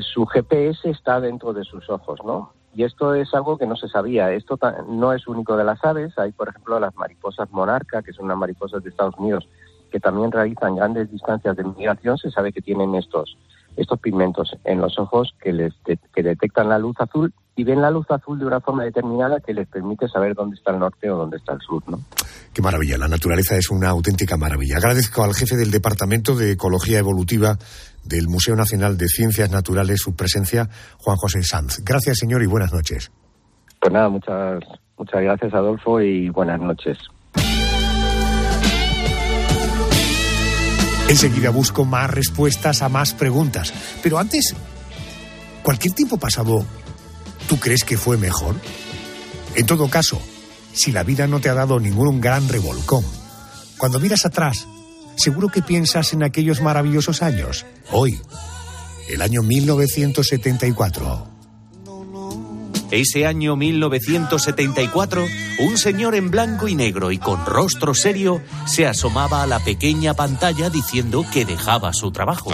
[0.00, 2.52] su GPS está dentro de sus ojos, ¿no?
[2.78, 4.30] Y esto es algo que no se sabía.
[4.30, 4.56] Esto
[4.88, 6.16] no es único de las aves.
[6.16, 9.48] Hay, por ejemplo, las mariposas monarca, que son unas mariposas de Estados Unidos,
[9.90, 12.18] que también realizan grandes distancias de migración.
[12.18, 13.36] Se sabe que tienen estos
[13.76, 15.74] estos pigmentos en los ojos que les
[16.14, 19.52] que detectan la luz azul y ven la luz azul de una forma determinada que
[19.52, 21.98] les permite saber dónde está el norte o dónde está el sur, ¿no?
[22.54, 24.76] Qué maravilla, la naturaleza es una auténtica maravilla.
[24.76, 27.58] Agradezco al jefe del Departamento de Ecología Evolutiva
[28.04, 30.68] del Museo Nacional de Ciencias Naturales su presencia,
[30.98, 31.80] Juan José Sanz.
[31.84, 33.10] Gracias, señor, y buenas noches.
[33.80, 34.62] Pues nada, muchas,
[34.96, 36.96] muchas gracias, Adolfo, y buenas noches.
[41.08, 43.74] Enseguida busco más respuestas a más preguntas.
[44.00, 44.54] Pero antes,
[45.64, 46.64] ¿cualquier tiempo pasado,
[47.48, 48.54] tú crees que fue mejor?
[49.56, 50.20] En todo caso,
[50.72, 53.04] si la vida no te ha dado ningún gran revolcón,
[53.78, 54.68] cuando miras atrás,
[55.16, 57.66] seguro que piensas en aquellos maravillosos años.
[57.90, 58.20] Hoy,
[59.08, 61.37] el año 1974.
[62.90, 65.26] Ese año 1974,
[65.60, 70.14] un señor en blanco y negro y con rostro serio se asomaba a la pequeña
[70.14, 72.50] pantalla diciendo que dejaba su trabajo.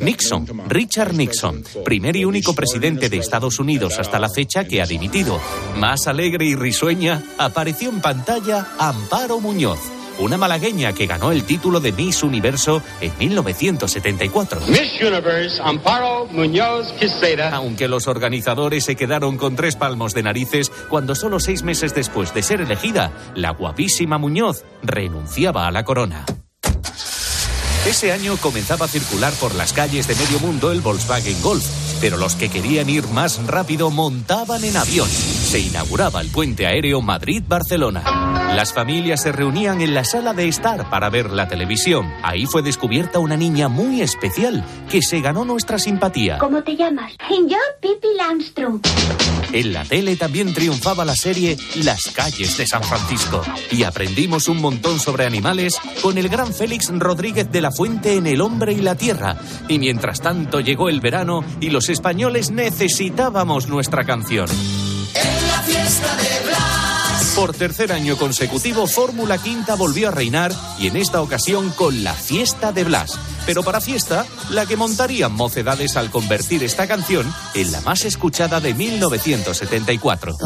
[0.00, 4.86] Nixon, Richard Nixon, primer y único presidente de Estados Unidos hasta la fecha que ha
[4.86, 5.40] dimitido.
[5.78, 11.80] Más alegre y risueña, apareció en pantalla Amparo Muñoz una malagueña que ganó el título
[11.80, 14.60] de Miss Universo en 1974.
[14.68, 17.54] Miss Universe, Amparo Muñoz Quisera.
[17.54, 22.34] Aunque los organizadores se quedaron con tres palmos de narices cuando solo seis meses después
[22.34, 26.24] de ser elegida, la guapísima Muñoz renunciaba a la corona.
[27.86, 31.64] Ese año comenzaba a circular por las calles de medio mundo el Volkswagen Golf,
[32.00, 35.08] pero los que querían ir más rápido montaban en avión.
[35.52, 38.54] Se inauguraba el puente aéreo Madrid-Barcelona.
[38.56, 42.10] Las familias se reunían en la sala de estar para ver la televisión.
[42.22, 46.38] Ahí fue descubierta una niña muy especial que se ganó nuestra simpatía.
[46.38, 47.12] ¿Cómo te llamas?
[47.28, 48.02] Yo, Pippi.
[49.52, 53.42] En la tele también triunfaba la serie Las calles de San Francisco.
[53.70, 58.26] Y aprendimos un montón sobre animales con el gran Félix Rodríguez de la Fuente en
[58.26, 59.36] El hombre y la tierra.
[59.68, 64.48] Y mientras tanto llegó el verano y los españoles necesitábamos nuestra canción.
[65.92, 67.32] En la fiesta de Blas.
[67.36, 72.14] Por tercer año consecutivo, Fórmula Quinta volvió a reinar y en esta ocasión con la
[72.14, 73.18] fiesta de Blas.
[73.44, 78.60] Pero para fiesta, la que montarían mocedades al convertir esta canción en la más escuchada
[78.60, 80.36] de 1974.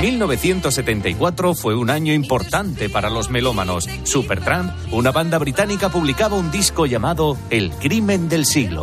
[0.00, 3.88] 1974 fue un año importante para los melómanos.
[4.04, 8.80] Supertramp, una banda británica, publicaba un disco llamado El crimen del siglo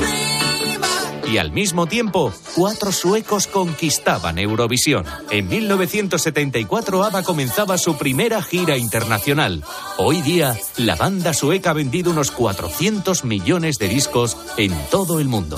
[1.32, 5.06] y al mismo tiempo, cuatro suecos conquistaban Eurovisión.
[5.30, 9.63] En 1974 ABBA comenzaba su primera gira internacional.
[9.98, 15.28] Hoy día, la banda sueca ha vendido unos 400 millones de discos en todo el
[15.28, 15.58] mundo.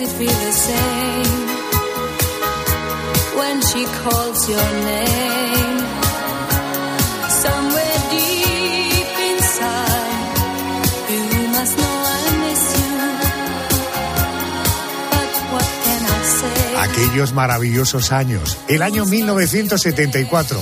[0.00, 1.48] It the same
[3.36, 5.78] when she calls your name?
[7.28, 10.38] Somewhere deep inside,
[11.10, 12.88] you must know I miss you.
[16.78, 20.60] Aquellos maravillosos años, el año 1974.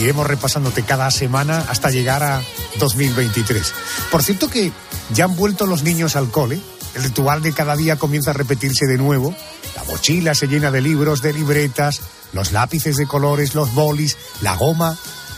[0.00, 2.42] Iremos repasándote cada semana hasta llegar a
[2.78, 3.72] 2023.
[4.10, 4.72] Por cierto que
[5.14, 6.60] ya han vuelto los niños al cole
[6.94, 9.34] el ritual de cada día comienza a repetirse de nuevo.
[9.76, 12.00] La mochila se llena de libros, de libretas,
[12.32, 14.96] los lápices de colores, los bolis, la goma,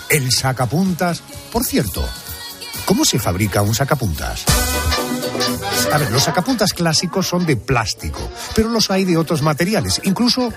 [0.09, 1.23] el sacapuntas.
[1.53, 2.07] Por cierto,
[2.85, 4.45] ¿cómo se fabrica un sacapuntas?
[5.93, 10.01] A ver, los sacapuntas clásicos son de plástico, pero los hay de otros materiales.
[10.05, 10.53] Incluso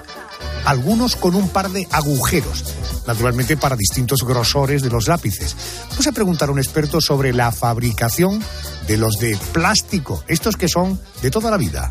[0.70, 2.64] algunos con un par de agujeros,
[3.08, 5.56] naturalmente para distintos grosores de los lápices.
[5.90, 8.40] Vamos a preguntar a un experto sobre la fabricación
[8.88, 11.90] de los de plástico, estos que son de toda la vida.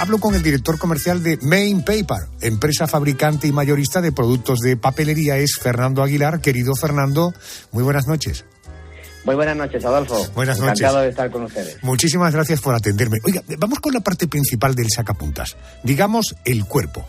[0.00, 4.76] Hablo con el director comercial de Main Paper, empresa fabricante y mayorista de productos de
[4.76, 5.36] papelería.
[5.36, 6.40] Es Fernando Aguilar.
[6.40, 7.32] Querido Fernando,
[7.70, 8.44] muy buenas noches.
[9.24, 10.16] Muy buenas noches, Adolfo.
[10.34, 10.80] Buenas noches.
[10.80, 11.82] Encantado de estar con ustedes.
[11.82, 13.18] Muchísimas gracias por atenderme.
[13.24, 15.56] Oiga, vamos con la parte principal del sacapuntas.
[15.82, 17.06] Digamos, el cuerpo.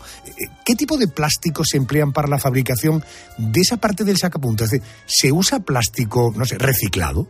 [0.64, 3.04] ¿Qué tipo de plásticos se emplean para la fabricación
[3.36, 4.70] de esa parte del sacapuntas?
[5.04, 7.26] ¿Se usa plástico, no sé, reciclado?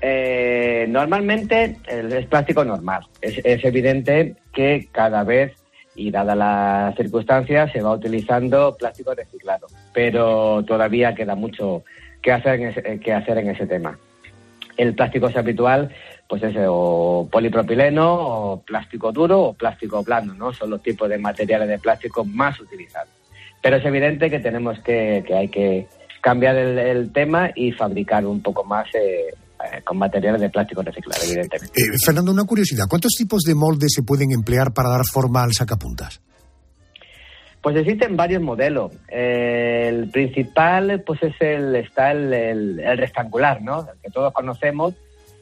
[0.00, 3.06] Eh, normalmente es plástico normal.
[3.20, 5.52] Es, es, evidente que cada vez,
[5.94, 9.66] y dadas las circunstancias, se va utilizando plástico reciclado.
[9.92, 11.84] Pero todavía queda mucho
[12.24, 13.98] que hacer en ese, que hacer en ese tema.
[14.78, 15.94] El plástico es habitual,
[16.26, 20.52] pues es o polipropileno, o plástico duro, o plástico blando, ¿no?
[20.52, 23.10] Son los tipos de materiales de plástico más utilizados.
[23.62, 25.86] Pero es evidente que tenemos que, que hay que
[26.22, 29.34] cambiar el, tema y fabricar un poco más eh,
[29.84, 31.78] con materiales de plástico reciclado, evidentemente.
[31.78, 32.86] Eh, Fernando, una curiosidad.
[32.88, 36.22] ¿Cuántos tipos de moldes se pueden emplear para dar forma al sacapuntas?
[37.64, 38.92] Pues existen varios modelos.
[39.08, 43.88] El principal, pues es el está el rectangular, ¿no?
[43.90, 44.92] El que todos conocemos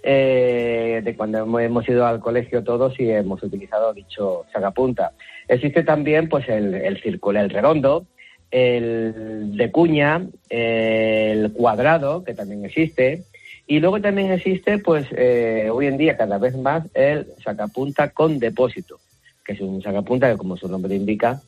[0.04, 5.10] eh, de cuando hemos ido al colegio todos y hemos utilizado dicho sacapunta.
[5.48, 8.06] Existe también, pues el, el círculo, el redondo,
[8.52, 13.24] el de cuña, el cuadrado, que también existe,
[13.66, 18.38] y luego también existe, pues eh, hoy en día cada vez más, el sacapunta con
[18.38, 19.00] depósito,
[19.44, 21.40] que es un sacapunta que, como su nombre indica,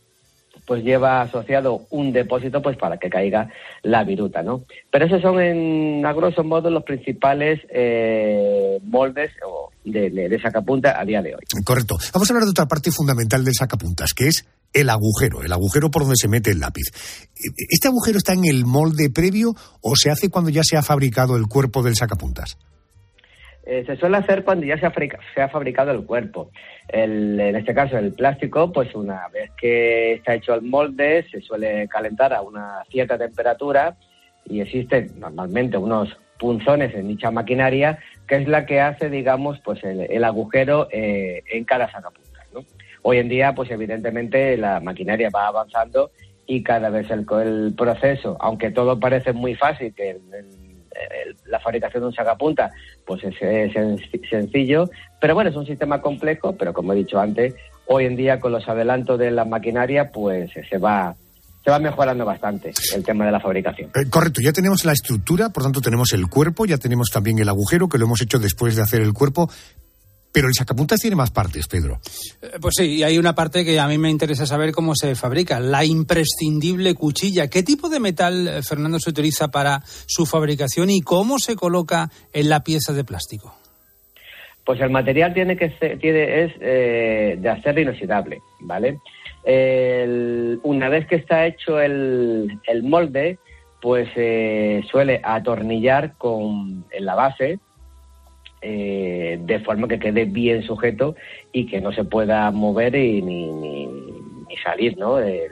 [0.66, 3.50] pues lleva asociado un depósito pues para que caiga
[3.82, 4.64] la viruta, ¿no?
[4.90, 9.30] Pero esos son, en, a grosso modo, los principales eh, moldes
[9.84, 11.42] de, de, de, sacapunta a día de hoy.
[11.64, 11.96] Correcto.
[12.12, 15.90] Vamos a hablar de otra parte fundamental del sacapuntas, que es el agujero, el agujero
[15.90, 16.90] por donde se mete el lápiz.
[17.68, 21.36] ¿Este agujero está en el molde previo o se hace cuando ya se ha fabricado
[21.36, 22.56] el cuerpo del sacapuntas?
[23.66, 24.92] Eh, se suele hacer cuando ya se ha,
[25.34, 26.50] se ha fabricado el cuerpo.
[26.88, 31.40] El, en este caso, el plástico, pues una vez que está hecho el molde, se
[31.40, 33.96] suele calentar a una cierta temperatura
[34.44, 39.82] y existen normalmente unos punzones en dicha maquinaria que es la que hace, digamos, pues
[39.84, 42.46] el, agujero eh, en cada sacapuntas.
[42.52, 42.60] ¿no?
[43.02, 46.10] Hoy en día, pues evidentemente la maquinaria va avanzando
[46.46, 50.63] y cada vez el, el proceso, aunque todo parece muy fácil, que el, el,
[51.46, 52.70] la fabricación de un sacapunta
[53.06, 53.72] pues es,
[54.28, 54.88] sencillo,
[55.20, 57.54] pero bueno, es un sistema complejo, pero como he dicho antes,
[57.86, 61.14] hoy en día con los adelantos de la maquinaria pues se va
[61.64, 63.90] se va mejorando bastante el tema de la fabricación.
[63.94, 67.48] Eh, correcto, ya tenemos la estructura, por tanto tenemos el cuerpo, ya tenemos también el
[67.48, 69.48] agujero, que lo hemos hecho después de hacer el cuerpo,
[70.34, 72.00] pero el sacapuntas tiene más partes, Pedro.
[72.60, 75.60] Pues sí, y hay una parte que a mí me interesa saber cómo se fabrica,
[75.60, 77.48] la imprescindible cuchilla.
[77.48, 82.10] ¿Qué tipo de metal, eh, Fernando, se utiliza para su fabricación y cómo se coloca
[82.32, 83.54] en la pieza de plástico?
[84.66, 88.98] Pues el material tiene que ser, tiene, es eh, de acero inoxidable, ¿vale?
[89.44, 93.38] El, una vez que está hecho el, el molde,
[93.80, 97.60] pues eh, suele atornillar con, en la base,
[98.66, 101.16] eh, de forma que quede bien sujeto
[101.52, 105.16] y que no se pueda mover y, ni, ni, salir ¿no?
[105.16, 105.50] de,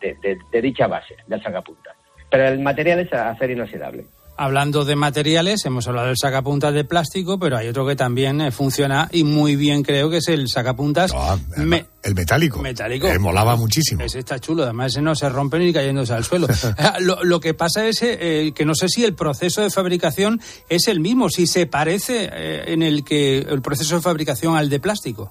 [0.00, 1.94] de, de, de, dicha base, del sacapunta.
[2.30, 4.04] Pero el material es acero inoxidable.
[4.36, 8.50] Hablando de materiales, hemos hablado del sacapuntas de plástico, pero hay otro que también eh,
[8.50, 11.12] funciona y muy bien creo que es el sacapuntas.
[11.12, 12.60] No, el, me el metálico.
[12.62, 13.06] Metálico.
[13.06, 14.02] Que molaba muchísimo.
[14.02, 16.48] Ese está chulo, además ese no se rompe ni cayéndose al suelo.
[17.00, 20.40] lo, lo, que pasa es eh, que no sé si el proceso de fabricación
[20.70, 24.70] es el mismo, si se parece eh, en el que el proceso de fabricación al
[24.70, 25.30] de plástico.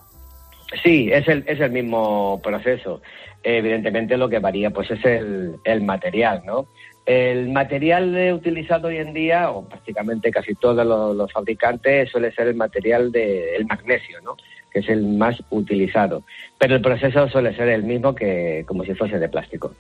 [0.84, 3.02] Sí, es el, es el mismo proceso.
[3.44, 6.68] Evidentemente lo que varía pues es el, el material, ¿no?
[7.06, 12.48] El material utilizado hoy en día, o prácticamente casi todos los, los fabricantes, suele ser
[12.48, 14.38] el material del de, magnesio, ¿no?
[14.72, 16.24] que es el más utilizado.
[16.58, 19.74] Pero el proceso suele ser el mismo que como si fuese de plástico.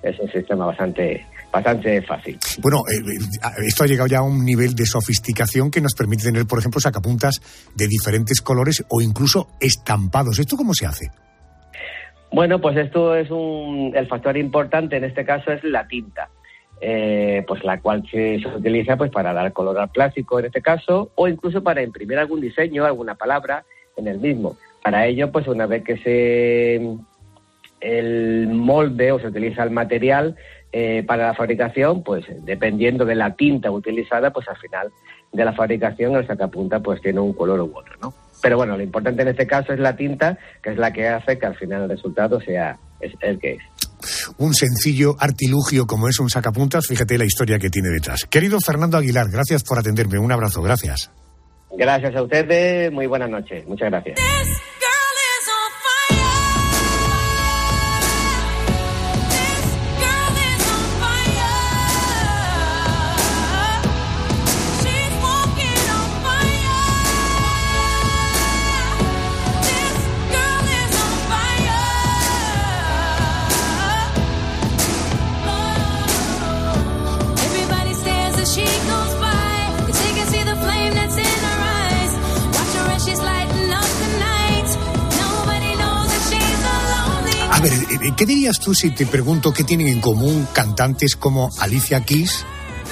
[0.00, 2.38] Es un sistema bastante, bastante fácil.
[2.60, 6.46] Bueno, eh, esto ha llegado ya a un nivel de sofisticación que nos permite tener,
[6.46, 7.40] por ejemplo, sacapuntas
[7.74, 10.38] de diferentes colores o incluso estampados.
[10.38, 11.10] ¿Esto cómo se hace?
[12.30, 13.92] Bueno, pues esto es un.
[13.96, 16.28] El factor importante en este caso es la tinta
[16.80, 21.10] eh, pues la cual se, utiliza pues para dar color al plástico en este caso
[21.14, 23.64] o incluso para imprimir algún diseño, alguna palabra
[23.96, 24.56] en el mismo.
[24.82, 26.96] Para ello, pues una vez que se
[27.80, 30.36] el molde o se utiliza el material
[30.72, 34.90] eh, para la fabricación, pues dependiendo de la tinta utilizada, pues al final
[35.32, 38.14] de la fabricación el sacapunta pues tiene un color u otro, ¿no?
[38.40, 41.38] Pero bueno, lo importante en este caso es la tinta, que es la que hace
[41.38, 43.62] que al final el resultado sea el que es.
[44.38, 48.24] Un sencillo artilugio como es un sacapuntas, fíjate la historia que tiene detrás.
[48.28, 50.18] Querido Fernando Aguilar, gracias por atenderme.
[50.18, 51.10] Un abrazo, gracias.
[51.70, 53.66] Gracias a ustedes, muy buenas noches.
[53.66, 54.18] Muchas gracias.
[88.48, 92.44] Eh, ¿qué dirías tú si te pregunto qué tienen en común cantantes como Alicia Keys,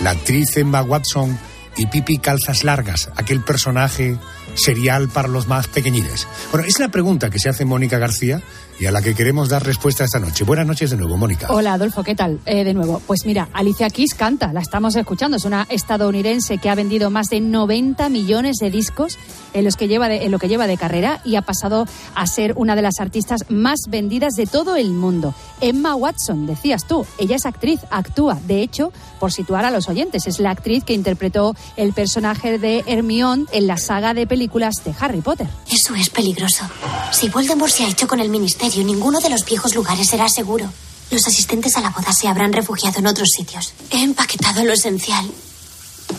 [0.02, 1.38] la actriz Emma Watson
[1.76, 4.18] y Pipi Calzas Largas, aquel personaje
[4.56, 6.26] serial para los más pequeñines?
[6.50, 8.42] Bueno, es la pregunta que se hace Mónica García
[8.78, 10.44] y a la que queremos dar respuesta esta noche.
[10.44, 11.46] Buenas noches de nuevo, Mónica.
[11.50, 12.40] Hola Adolfo, ¿qué tal?
[12.44, 16.68] Eh, de nuevo, pues mira, Alicia Keys canta, la estamos escuchando, es una estadounidense que
[16.68, 19.18] ha vendido más de 90 millones de discos
[19.54, 22.52] en, los que lleva en lo que lleva de carrera y ha pasado a ser
[22.56, 25.34] una de las artistas más vendidas de todo el mundo.
[25.60, 30.26] Emma Watson, decías tú, ella es actriz, actúa, de hecho, por situar a los oyentes,
[30.26, 34.94] es la actriz que interpretó el personaje de Hermione en la saga de películas de
[34.98, 35.48] Harry Potter.
[35.70, 36.64] Eso es peligroso.
[37.12, 40.70] Si Voldemort se ha hecho con el ministerio, ninguno de los viejos lugares será seguro.
[41.10, 43.74] Los asistentes a la boda se habrán refugiado en otros sitios.
[43.90, 45.26] He empaquetado lo esencial,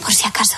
[0.01, 0.55] por si acaso.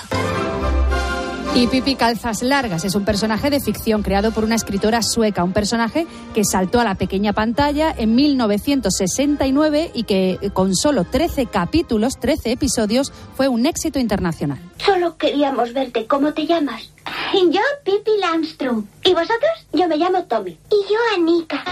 [1.52, 5.52] Y Pipi Calzas Largas es un personaje de ficción creado por una escritora sueca, un
[5.52, 11.46] personaje que saltó a la pequeña pantalla en 1969 y que eh, con solo 13
[11.46, 14.58] capítulos, 13 episodios, fue un éxito internacional.
[14.78, 16.06] Solo queríamos verte.
[16.06, 16.92] ¿Cómo te llamas?
[17.34, 18.86] Yo, Pippi Landstrom.
[19.04, 19.50] ¿Y vosotros?
[19.72, 20.52] Yo me llamo Tommy.
[20.70, 21.64] Y yo, Anika.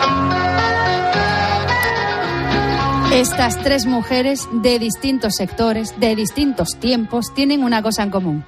[3.13, 8.45] Estas tres mujeres de distintos sectores, de distintos tiempos, tienen una cosa en común.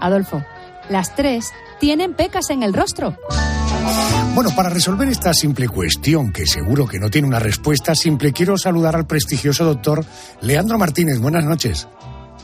[0.00, 0.42] Adolfo,
[0.90, 3.16] las tres tienen pecas en el rostro.
[4.34, 8.58] Bueno, para resolver esta simple cuestión, que seguro que no tiene una respuesta simple, quiero
[8.58, 10.04] saludar al prestigioso doctor
[10.42, 11.18] Leandro Martínez.
[11.18, 11.88] Buenas noches.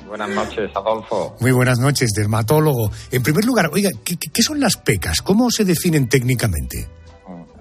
[0.06, 1.37] Buenas noches, Adolfo.
[1.40, 2.90] Muy buenas noches, dermatólogo.
[3.11, 5.20] En primer lugar, oiga, ¿qué, son las pecas?
[5.20, 6.88] ¿Cómo se definen técnicamente?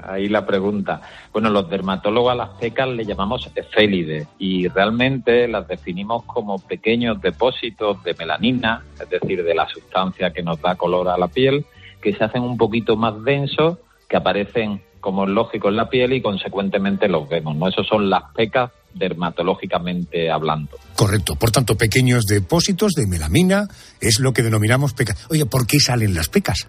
[0.08, 1.02] Ahí la pregunta.
[1.32, 7.22] Bueno, los dermatólogos a las pecas le llamamos efélides y realmente las definimos como pequeños
[7.22, 11.66] depósitos de melanina, es decir, de la sustancia que nos da color a la piel,
[12.02, 16.14] que se hacen un poquito más densos, que aparecen como es lógico en la piel
[16.14, 17.56] y consecuentemente los vemos.
[17.56, 17.68] ¿no?
[17.68, 20.78] Esos son las pecas dermatológicamente hablando.
[20.96, 21.36] Correcto.
[21.36, 23.68] Por tanto, pequeños depósitos de melamina
[24.00, 25.28] es lo que denominamos pecas.
[25.30, 26.68] Oiga, ¿por qué salen las pecas?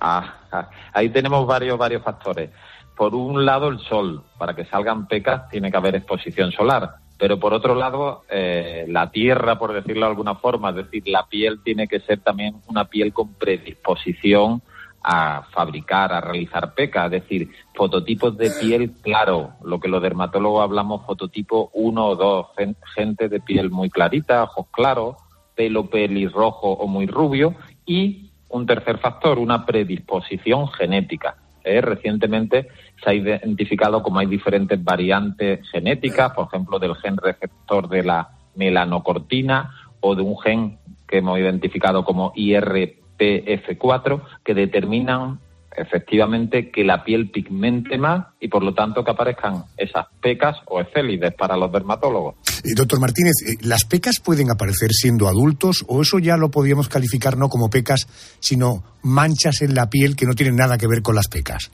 [0.00, 2.50] Ah, ah, ahí tenemos varios, varios factores.
[2.98, 4.22] Por un lado, el sol.
[4.36, 6.96] Para que salgan pecas tiene que haber exposición solar.
[7.16, 11.26] Pero por otro lado, eh, la tierra, por decirlo de alguna forma, es decir, la
[11.26, 14.62] piel tiene que ser también una piel con predisposición
[15.02, 20.62] a fabricar, a realizar pecas, es decir, fototipos de piel claro, lo que los dermatólogos
[20.62, 25.16] hablamos fototipo 1 o 2, gen- gente de piel muy clarita, ojos claros,
[25.54, 27.54] pelo pelirrojo o muy rubio
[27.86, 31.36] y un tercer factor, una predisposición genética.
[31.64, 31.80] ¿eh?
[31.80, 32.68] Recientemente
[33.02, 38.30] se ha identificado como hay diferentes variantes genéticas, por ejemplo, del gen receptor de la
[38.56, 45.40] melanocortina o de un gen que hemos identificado como IRPF4, que determinan
[45.76, 50.80] efectivamente que la piel pigmente más y por lo tanto que aparezcan esas pecas o
[50.80, 52.34] efélides para los dermatólogos.
[52.64, 56.88] Eh, doctor Martínez, eh, ¿las pecas pueden aparecer siendo adultos o eso ya lo podríamos
[56.88, 58.08] calificar no como pecas,
[58.40, 61.70] sino manchas en la piel que no tienen nada que ver con las pecas?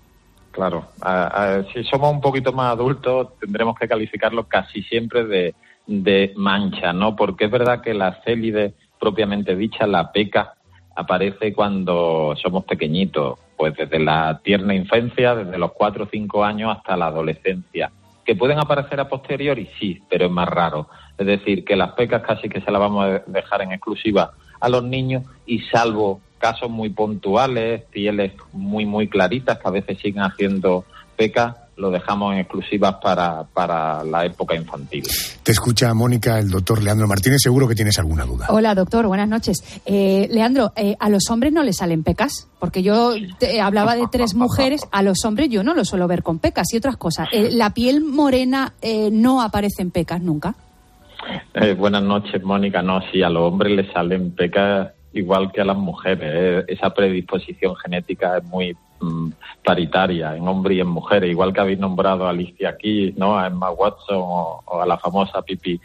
[0.55, 5.55] Claro, a- a- si somos un poquito más adultos tendremos que calificarlo casi siempre de,
[5.89, 7.17] de mancha, ¿no?
[7.17, 10.55] Porque es verdad que la célide propiamente dicha, la peca,
[10.95, 16.77] aparece cuando somos pequeñitos, pues desde la tierna infancia, desde los 4 o 5 años
[16.77, 17.91] hasta la adolescencia.
[18.25, 19.69] ¿Que pueden aparecer a posteriori?
[19.81, 20.89] Sí, pero es más raro.
[21.19, 24.69] Es decir, que las pecas casi que se las vamos a dejar en exclusiva a
[24.69, 30.23] los niños y salvo casos muy puntuales, pieles muy, muy claritas que a veces siguen
[30.25, 30.85] haciendo
[31.17, 35.05] pecas, lo dejamos en exclusivas para, para la época infantil.
[35.43, 38.47] Te escucha Mónica, el doctor Leandro Martínez, seguro que tienes alguna duda.
[38.51, 39.57] Hola, doctor, buenas noches.
[39.87, 42.47] Eh, Leandro, eh, ¿a los hombres no les salen pecas?
[42.61, 46.23] Porque yo te- hablaba de tres mujeres, a los hombres yo no los suelo ver
[46.23, 47.29] con pecas y otras cosas.
[47.33, 50.55] Eh, ¿La piel morena eh, no aparece en pecas nunca?
[51.55, 52.83] Eh, buenas noches, Mónica.
[52.83, 56.31] No, sí, a los hombres les salen pecas igual que a las mujeres.
[56.35, 59.31] Eh, esa predisposición genética es muy mm,
[59.65, 63.39] paritaria en hombres y en mujeres, igual que habéis nombrado a Alicia Keys, ¿no?
[63.39, 65.81] a Emma Watson o, o a la famosa Pipi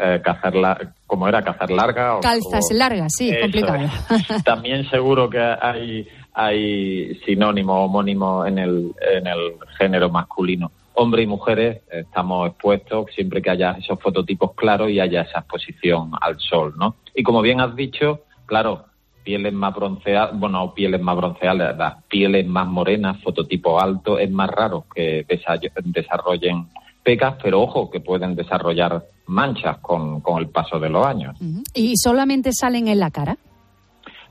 [0.00, 1.42] eh, Cazar la- ¿cómo era?
[1.42, 2.16] Cazar larga.
[2.16, 3.88] o- Calzas o- largas, sí, Eso complicado.
[4.44, 10.72] también seguro que hay, hay sinónimos homónimos en el, en el género masculino.
[10.94, 16.10] Hombres y mujeres estamos expuestos siempre que haya esos fototipos claros y haya esa exposición
[16.20, 16.96] al sol, ¿no?
[17.14, 18.20] Y como bien has dicho,
[18.50, 18.84] claro,
[19.22, 24.50] pieles más bronceadas, bueno, pieles más bronceadas, las pieles más morenas, fototipo alto, es más
[24.50, 26.66] raro que desa- desarrollen
[27.04, 31.36] pecas, pero ojo, que pueden desarrollar manchas con, con el paso de los años.
[31.74, 33.36] ¿Y solamente salen en la cara?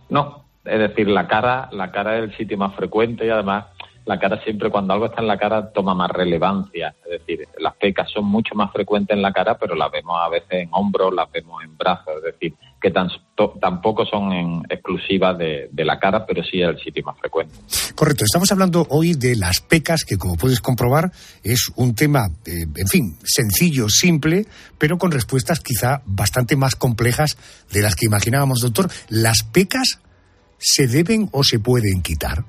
[0.09, 3.65] No, es decir, la cara, la cara es el sitio más frecuente y además
[4.05, 6.95] la cara siempre cuando algo está en la cara toma más relevancia.
[7.05, 10.29] Es decir, las pecas son mucho más frecuentes en la cara, pero las vemos a
[10.29, 12.15] veces en hombros, las vemos en brazos.
[12.17, 12.91] Es decir, que
[13.59, 17.53] tampoco son en- exclusivas de, de la cara, pero sí es el sitio más frecuente.
[17.95, 21.11] Correcto, estamos hablando hoy de las pecas, que como puedes comprobar
[21.43, 24.45] es un tema, eh, en fin, sencillo, simple,
[24.77, 27.37] pero con respuestas quizá bastante más complejas
[27.71, 28.61] de las que imaginábamos.
[28.61, 29.99] Doctor, ¿las pecas
[30.57, 32.43] se deben o se pueden quitar?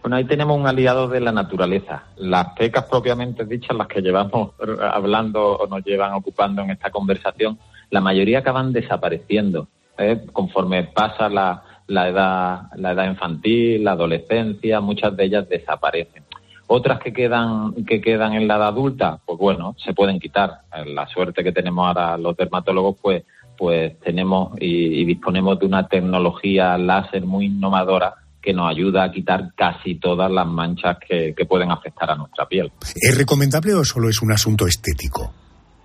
[0.00, 2.04] Bueno, ahí tenemos un aliado de la naturaleza.
[2.16, 4.52] Las pecas propiamente dichas, las que llevamos
[4.92, 7.58] hablando o nos llevan ocupando en esta conversación,
[7.90, 9.68] la mayoría acaban desapareciendo.
[9.98, 10.24] ¿eh?
[10.32, 16.24] Conforme pasa la, la edad, la edad infantil, la adolescencia, muchas de ellas desaparecen.
[16.66, 20.60] Otras que quedan, que quedan en la edad adulta, pues bueno, se pueden quitar.
[20.86, 23.24] La suerte que tenemos ahora los dermatólogos, pues,
[23.56, 29.10] pues tenemos y, y disponemos de una tecnología láser muy innovadora que nos ayuda a
[29.10, 32.70] quitar casi todas las manchas que, que pueden afectar a nuestra piel.
[32.94, 35.32] ¿Es recomendable o solo es un asunto estético?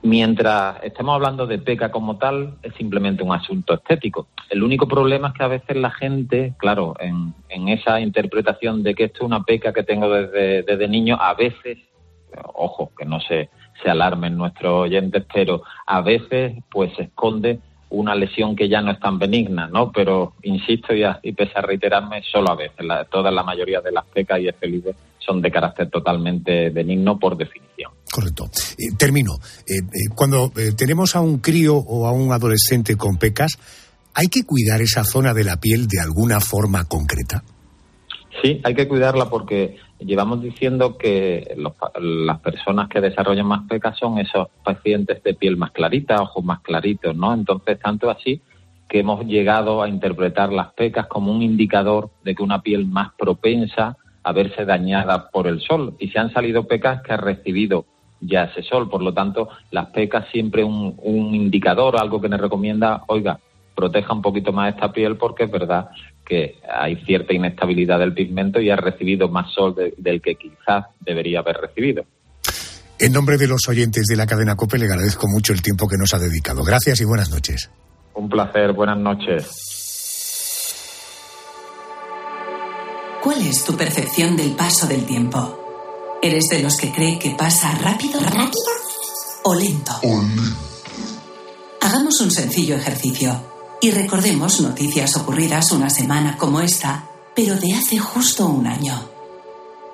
[0.04, 4.28] Mientras estemos hablando de peca como tal, es simplemente un asunto estético.
[4.49, 8.95] El único problema es que a veces la gente, claro, en, en esa interpretación de
[8.95, 11.78] que esto es una peca que tengo desde, desde niño, a veces,
[12.54, 13.49] ojo, que no se,
[13.82, 17.60] se alarmen nuestros oyentes, pero a veces pues se esconde
[17.94, 19.91] una lesión que ya no es tan benigna, ¿no?
[19.91, 22.86] Pero insisto y, a- y pese a reiterarme, solo a veces.
[22.86, 27.38] La, toda la mayoría de las pecas y efelides son de carácter totalmente benigno por
[27.38, 27.91] definición.
[28.12, 28.46] Correcto.
[28.78, 29.34] Eh, termino.
[29.68, 33.58] Eh, eh, cuando tenemos a un crío o a un adolescente con pecas,
[34.16, 37.44] ¿hay que cuidar esa zona de la piel de alguna forma concreta?
[38.41, 43.97] Sí, hay que cuidarla porque llevamos diciendo que los las personas que desarrollan más pecas
[43.97, 47.34] son esos pacientes de piel más clarita, ojos más claritos, ¿no?
[47.34, 48.41] Entonces, tanto así
[48.88, 53.12] que hemos llegado a interpretar las pecas como un indicador de que una piel más
[53.18, 55.95] propensa a verse dañada por el sol.
[55.99, 57.86] Y se han salido pecas que ha recibido
[58.22, 58.89] ya ese sol.
[58.89, 63.39] Por lo tanto, las pecas siempre un, un indicador, algo que nos recomienda, oiga,
[63.76, 65.90] proteja un poquito más esta piel porque es verdad
[66.26, 70.86] que hay cierta inestabilidad del pigmento y ha recibido más sol de- del que quizás
[71.02, 72.06] debería haber recibido.
[73.00, 75.98] En nombre de los oyentes de la cadena COPE le agradezco mucho el tiempo que
[75.98, 76.64] nos ha dedicado.
[76.64, 77.70] Gracias y buenas noches.
[78.14, 79.50] Un placer, buenas noches.
[83.22, 85.60] ¿Cuál es tu percepción del paso del tiempo?
[86.22, 88.52] ¿Eres de los que cree que pasa rápido, rápido
[89.44, 89.92] o lento?
[91.82, 93.53] Hagamos un sencillo ejercicio
[93.84, 97.04] y recordemos noticias ocurridas una semana como esta,
[97.36, 99.10] pero de hace justo un año.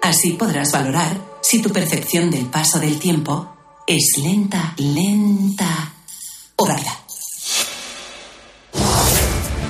[0.04, 3.52] Así podrás valorar si tu percepción del paso del tiempo
[3.88, 5.92] es lenta, lenta
[6.56, 7.00] o rápida.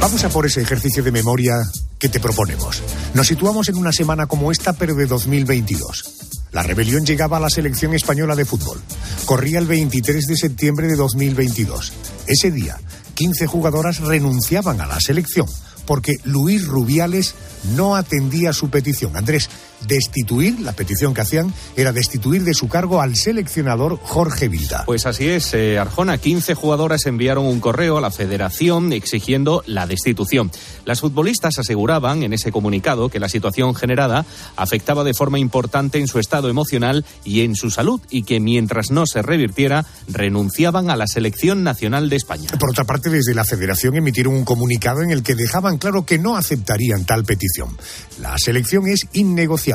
[0.01, 1.53] Vamos a por ese ejercicio de memoria
[1.97, 2.83] que te proponemos.
[3.13, 6.19] Nos situamos en una semana como esta, pero de 2022.
[6.51, 8.81] La rebelión llegaba a la selección española de fútbol.
[9.25, 11.93] Corría el 23 de septiembre de 2022.
[12.27, 12.77] Ese día,
[13.19, 15.45] 15 jugadoras renunciaban a la selección
[15.85, 17.35] porque Luis Rubiales
[17.75, 19.17] no atendía su petición.
[19.17, 19.49] Andrés,
[19.87, 24.83] destituir, la petición que hacían era destituir de su cargo al seleccionador Jorge Vilda.
[24.85, 26.17] Pues así es, eh, Arjona.
[26.17, 30.51] 15 jugadoras enviaron un correo a la federación exigiendo la destitución.
[30.85, 34.25] Las futbolistas aseguraban en ese comunicado que la situación generada
[34.55, 38.91] afectaba de forma importante en su estado emocional y en su salud y que mientras
[38.91, 42.49] no se revirtiera renunciaban a la selección nacional de España.
[42.59, 46.17] Por otra parte, desde la Federación emitieron un comunicado en el que dejaban claro que
[46.17, 47.77] no aceptarían tal petición.
[48.21, 49.68] La selección es innegociable.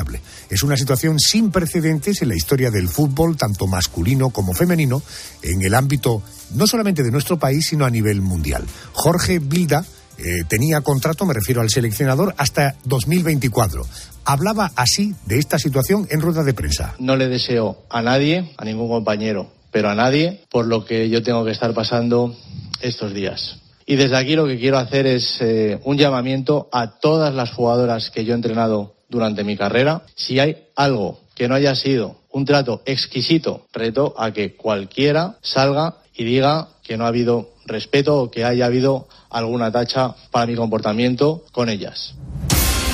[0.49, 5.01] Es una situación sin precedentes en la historia del fútbol, tanto masculino como femenino,
[5.41, 6.21] en el ámbito
[6.53, 8.63] no solamente de nuestro país, sino a nivel mundial.
[8.93, 9.85] Jorge Bilda
[10.17, 13.85] eh, tenía contrato, me refiero al seleccionador, hasta 2024.
[14.25, 16.95] Hablaba así de esta situación en rueda de prensa.
[16.99, 21.21] No le deseo a nadie, a ningún compañero, pero a nadie, por lo que yo
[21.23, 22.35] tengo que estar pasando
[22.81, 23.59] estos días.
[23.85, 28.09] Y desde aquí lo que quiero hacer es eh, un llamamiento a todas las jugadoras
[28.09, 30.03] que yo he entrenado durante mi carrera.
[30.15, 35.97] Si hay algo que no haya sido un trato exquisito, reto a que cualquiera salga
[36.13, 40.55] y diga que no ha habido respeto o que haya habido alguna tacha para mi
[40.55, 42.15] comportamiento con ellas.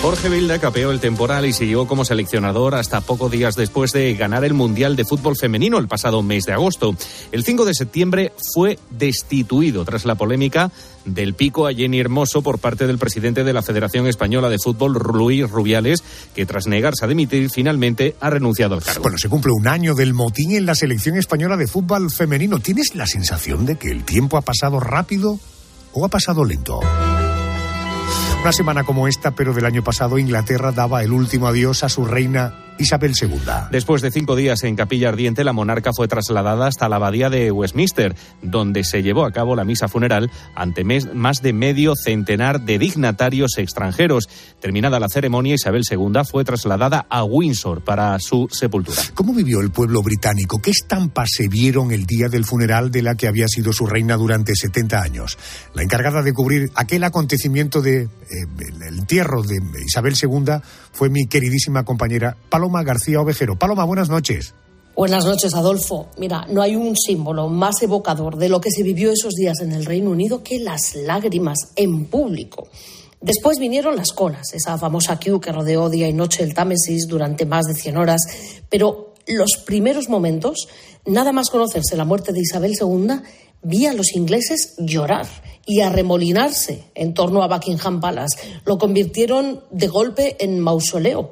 [0.01, 4.43] Jorge Vilda capeó el temporal y siguió como seleccionador hasta pocos días después de ganar
[4.43, 6.95] el Mundial de Fútbol Femenino el pasado mes de agosto.
[7.31, 10.71] El 5 de septiembre fue destituido tras la polémica
[11.05, 14.93] del pico a Jenny Hermoso por parte del presidente de la Federación Española de Fútbol,
[14.93, 19.03] Luis Rubiales, que tras negarse a dimitir finalmente ha renunciado al cargo.
[19.03, 22.57] Bueno, se cumple un año del motín en la selección española de fútbol femenino.
[22.57, 25.39] ¿Tienes la sensación de que el tiempo ha pasado rápido
[25.93, 26.79] o ha pasado lento?
[28.41, 32.05] Una semana como esta, pero del año pasado, Inglaterra daba el último adiós a su
[32.05, 33.39] reina Isabel II.
[33.71, 37.51] Después de cinco días en Capilla Ardiente, la monarca fue trasladada hasta la abadía de
[37.51, 42.79] Westminster, donde se llevó a cabo la misa funeral ante más de medio centenar de
[42.79, 44.27] dignatarios extranjeros.
[44.59, 49.01] Terminada la ceremonia, Isabel II fue trasladada a Windsor para su sepultura.
[49.13, 50.59] ¿Cómo vivió el pueblo británico?
[50.59, 54.17] ¿Qué estampas se vieron el día del funeral de la que había sido su reina
[54.17, 55.37] durante 70 años?
[55.73, 58.09] La encargada de cubrir aquel acontecimiento de eh,
[58.59, 60.61] el, el entierro de Isabel II
[60.91, 63.57] fue mi queridísima compañera Paloma García Ovejero.
[63.57, 64.53] Paloma, buenas noches.
[64.95, 66.09] Buenas noches, Adolfo.
[66.17, 69.71] Mira, no hay un símbolo más evocador de lo que se vivió esos días en
[69.71, 72.67] el Reino Unido que las lágrimas en público.
[73.21, 77.45] Después vinieron las colas, esa famosa queue que rodeó día y noche el Támesis durante
[77.45, 78.21] más de 100 horas,
[78.69, 80.67] pero los primeros momentos,
[81.05, 83.21] nada más conocerse la muerte de Isabel II,
[83.63, 85.27] vi a los ingleses llorar
[85.65, 88.37] y arremolinarse en torno a Buckingham Palace.
[88.65, 91.31] Lo convirtieron de golpe en mausoleo.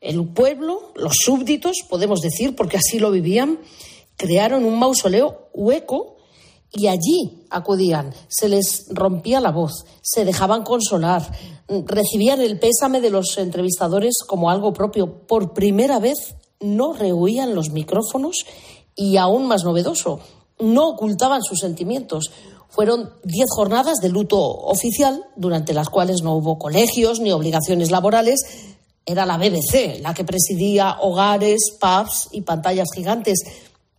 [0.00, 3.58] El pueblo, los súbditos, podemos decir, porque así lo vivían,
[4.16, 6.16] crearon un mausoleo hueco
[6.72, 8.14] y allí acudían.
[8.28, 11.30] Se les rompía la voz, se dejaban consolar,
[11.86, 15.26] recibían el pésame de los entrevistadores como algo propio.
[15.26, 18.44] Por primera vez no rehuían los micrófonos
[18.94, 20.20] y, aún más novedoso,
[20.60, 22.30] no ocultaban sus sentimientos.
[22.68, 28.40] Fueron diez jornadas de luto oficial, durante las cuales no hubo colegios ni obligaciones laborales.
[29.06, 33.42] Era la BBC la que presidía hogares, pubs y pantallas gigantes.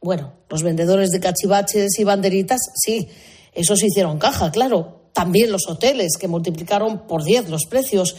[0.01, 3.09] Bueno, los vendedores de cachivaches y banderitas, sí,
[3.53, 4.99] esos hicieron caja, claro.
[5.13, 8.15] También los hoteles, que multiplicaron por diez los precios.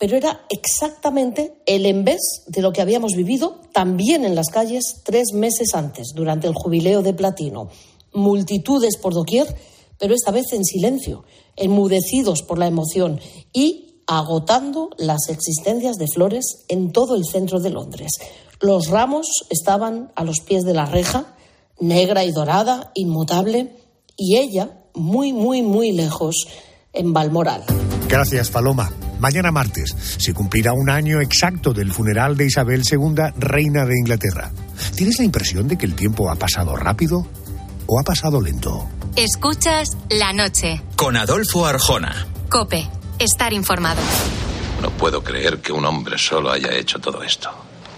[0.00, 2.06] Pero era exactamente el en
[2.46, 7.02] de lo que habíamos vivido también en las calles tres meses antes, durante el jubileo
[7.02, 7.68] de platino.
[8.14, 9.54] Multitudes por doquier,
[9.98, 11.24] pero esta vez en silencio,
[11.54, 13.20] enmudecidos por la emoción
[13.52, 18.12] y agotando las existencias de flores en todo el centro de Londres.
[18.58, 21.36] Los ramos estaban a los pies de la reja,
[21.78, 23.76] negra y dorada, inmutable,
[24.16, 26.46] y ella, muy, muy, muy lejos,
[26.94, 27.64] en Balmoral.
[28.10, 28.90] Gracias, Paloma.
[29.20, 34.50] Mañana martes se cumplirá un año exacto del funeral de Isabel II, reina de Inglaterra.
[34.96, 37.24] ¿Tienes la impresión de que el tiempo ha pasado rápido
[37.86, 38.88] o ha pasado lento?
[39.14, 40.82] Escuchas la noche.
[40.96, 42.26] Con Adolfo Arjona.
[42.48, 42.84] Cope.
[43.20, 44.00] Estar informado.
[44.82, 47.48] No puedo creer que un hombre solo haya hecho todo esto.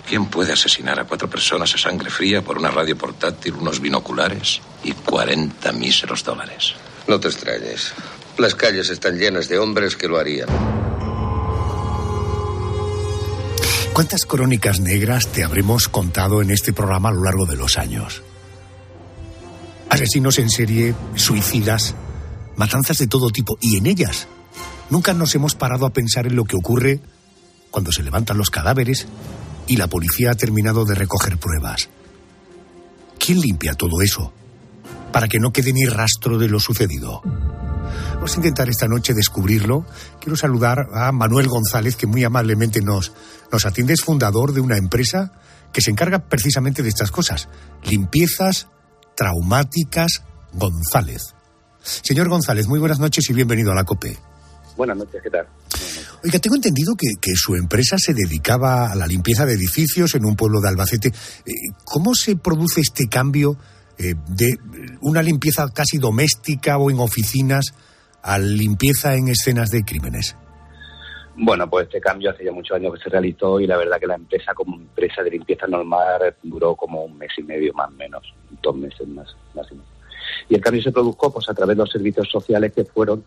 [0.07, 4.61] ¿Quién puede asesinar a cuatro personas a sangre fría por una radio portátil, unos binoculares
[4.85, 6.75] y 40 míseros dólares?
[7.09, 7.95] No te extrañes.
[8.39, 10.49] Las calles están llenas de hombres que lo harían.
[13.93, 18.23] ¿Cuántas crónicas negras te habremos contado en este programa a lo largo de los años?
[19.91, 21.95] Asesinos en serie, suicidas,
[22.57, 24.29] matanzas de todo tipo, y en ellas
[24.89, 27.01] nunca nos hemos parado a pensar en lo que ocurre
[27.71, 29.07] cuando se levantan los cadáveres
[29.67, 31.91] y la policía ha terminado de recoger pruebas.
[33.19, 34.33] ¿Quién limpia todo eso?
[35.13, 37.21] Para que no quede ni rastro de lo sucedido.
[38.23, 39.85] Vamos a intentar esta noche descubrirlo.
[40.21, 43.13] Quiero saludar a Manuel González, que muy amablemente nos,
[43.51, 43.95] nos atiende.
[43.95, 45.33] Es fundador de una empresa
[45.73, 47.49] que se encarga precisamente de estas cosas.
[47.83, 48.69] Limpiezas
[49.17, 51.35] traumáticas González.
[51.83, 54.17] Señor González, muy buenas noches y bienvenido a la COPE.
[54.77, 55.49] Buenas noches, ¿qué tal?
[56.23, 60.27] Oiga, tengo entendido que, que su empresa se dedicaba a la limpieza de edificios en
[60.27, 61.09] un pueblo de Albacete.
[61.09, 61.53] Eh,
[61.83, 63.59] ¿Cómo se produce este cambio
[63.99, 64.61] eh, de
[65.01, 67.75] una limpieza casi doméstica o en oficinas
[68.23, 70.37] a limpieza en escenas de crímenes?
[71.35, 74.07] Bueno, pues este cambio hace ya muchos años que se realizó y la verdad que
[74.07, 77.93] la empresa como empresa de limpieza normal duró como un mes y medio más o
[77.93, 78.23] menos,
[78.63, 79.87] dos meses más, menos.
[80.49, 83.25] Y el cambio se produjo pues a través de los servicios sociales que fueron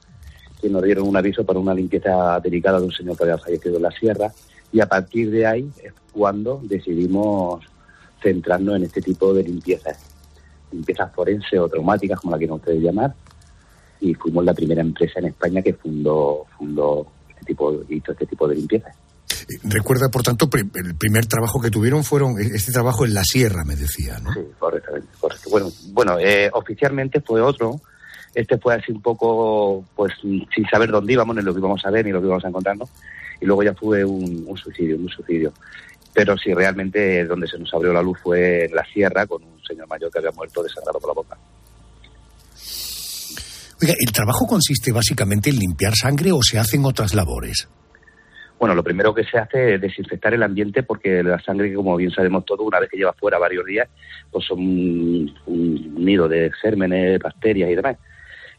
[0.61, 3.77] que nos dieron un aviso para una limpieza delicada de un señor que había fallecido
[3.77, 4.31] en la sierra
[4.71, 7.65] y a partir de ahí es cuando decidimos
[8.21, 9.97] centrarnos en este tipo de limpiezas,
[10.71, 13.13] limpiezas forenses o traumáticas como la quieran ustedes llamar
[13.99, 18.47] y fuimos la primera empresa en España que fundó fundó este tipo hizo este tipo
[18.47, 18.91] de limpieza.
[19.63, 23.75] Recuerda, por tanto, el primer trabajo que tuvieron fueron este trabajo en la sierra, me
[23.75, 24.33] decía, ¿no?
[24.33, 25.49] Sí, correctamente, correcto.
[25.49, 27.79] Bueno, bueno eh, oficialmente fue otro.
[28.33, 31.91] Este fue así un poco, pues, sin saber dónde íbamos, ni lo que íbamos a
[31.91, 32.89] ver, ni lo que íbamos a encontrarnos.
[33.39, 35.53] Y luego ya fue un, un suicidio, un suicidio.
[36.13, 39.61] Pero sí, realmente donde se nos abrió la luz fue en la sierra con un
[39.63, 41.37] señor mayor que había muerto desangrado por la boca.
[43.93, 47.67] ¿El trabajo consiste básicamente en limpiar sangre o se hacen otras labores?
[48.57, 52.11] Bueno, lo primero que se hace es desinfectar el ambiente porque la sangre, como bien
[52.11, 53.89] sabemos todos, una vez que lleva fuera varios días,
[54.31, 57.97] pues son un, un nido de gérmenes, bacterias y demás.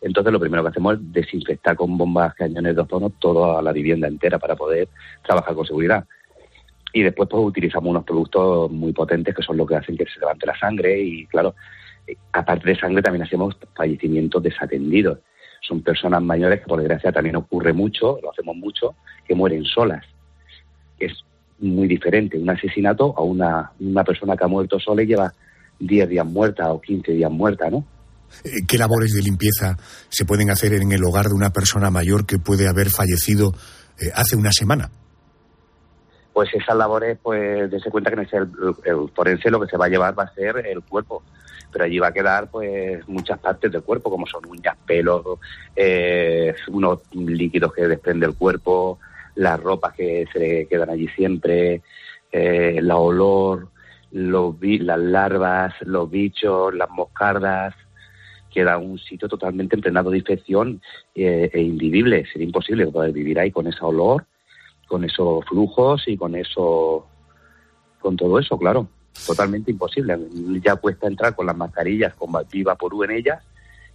[0.01, 4.07] Entonces lo primero que hacemos es desinfectar con bombas, cañones de ozono toda la vivienda
[4.07, 4.89] entera para poder
[5.25, 6.05] trabajar con seguridad.
[6.93, 10.21] Y después pues utilizamos unos productos muy potentes que son lo que hacen que se
[10.21, 11.55] levante la sangre y claro,
[12.33, 15.19] aparte de sangre también hacemos fallecimientos desatendidos.
[15.67, 18.95] Son personas mayores que por desgracia también ocurre mucho, lo hacemos mucho,
[19.27, 20.05] que mueren solas.
[20.99, 21.13] Es
[21.59, 25.33] muy diferente un asesinato a una, una persona que ha muerto sola y lleva
[25.79, 27.85] 10 días muerta o 15 días muerta, ¿no?
[28.45, 29.77] Eh, ¿Qué labores de limpieza
[30.09, 33.53] se pueden hacer en el hogar de una persona mayor que puede haber fallecido
[34.01, 34.91] eh, hace una semana?
[36.33, 38.49] Pues esas labores, pues, dése cuenta que no es el,
[38.85, 41.23] el forense lo que se va a llevar va a ser el cuerpo.
[41.73, 45.23] Pero allí va a quedar, pues, muchas partes del cuerpo, como son uñas, pelos,
[45.75, 48.99] eh, unos líquidos que desprende el cuerpo,
[49.35, 51.83] las ropas que se quedan allí siempre,
[52.33, 53.69] eh, la olor,
[54.13, 57.75] los, las larvas, los bichos, las moscardas.
[58.53, 60.81] Queda un sitio totalmente impregnado de infección
[61.15, 62.25] eh, e invivible.
[62.33, 64.25] Sería imposible poder vivir ahí con ese olor
[64.87, 67.07] con esos flujos y con eso,
[68.01, 68.89] con todo eso, claro,
[69.25, 70.17] totalmente imposible.
[70.65, 73.43] Ya cuesta entrar con las mascarillas con Viva Porú en ellas,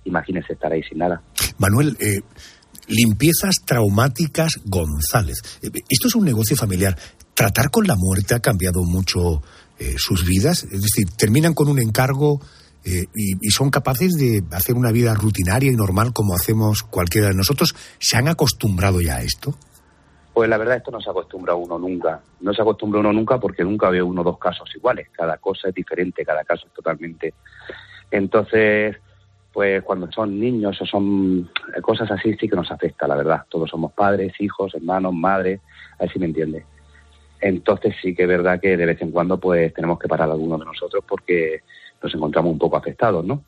[0.06, 1.22] imagínese estar ahí sin nada.
[1.58, 2.22] Manuel, eh,
[2.88, 5.38] limpiezas traumáticas González.
[5.62, 6.98] Eh, Esto es un negocio familiar.
[7.34, 9.42] ¿Tratar con la muerte ha cambiado mucho
[9.80, 10.64] eh, sus vidas?
[10.64, 12.42] Es decir, terminan con un encargo
[12.84, 17.28] eh, y, y son capaces de hacer una vida rutinaria y normal como hacemos cualquiera
[17.28, 17.76] de nosotros.
[18.00, 19.56] ¿Se han acostumbrado ya a esto?
[20.42, 23.64] Pues la verdad esto no se acostumbra uno nunca, no se acostumbra uno nunca porque
[23.64, 27.36] nunca veo uno dos casos iguales, cada cosa es diferente, cada caso es totalmente.
[28.10, 28.98] Entonces,
[29.54, 31.48] pues cuando son niños o son
[31.84, 33.44] cosas así sí que nos afecta, la verdad.
[33.50, 35.62] Todos somos padres, hijos, hermanos, madres,
[36.00, 36.66] a ver si me entiende.
[37.40, 40.34] Entonces sí que es verdad que de vez en cuando pues tenemos que parar a
[40.34, 41.62] alguno de nosotros porque
[42.02, 43.44] nos encontramos un poco afectados, ¿no?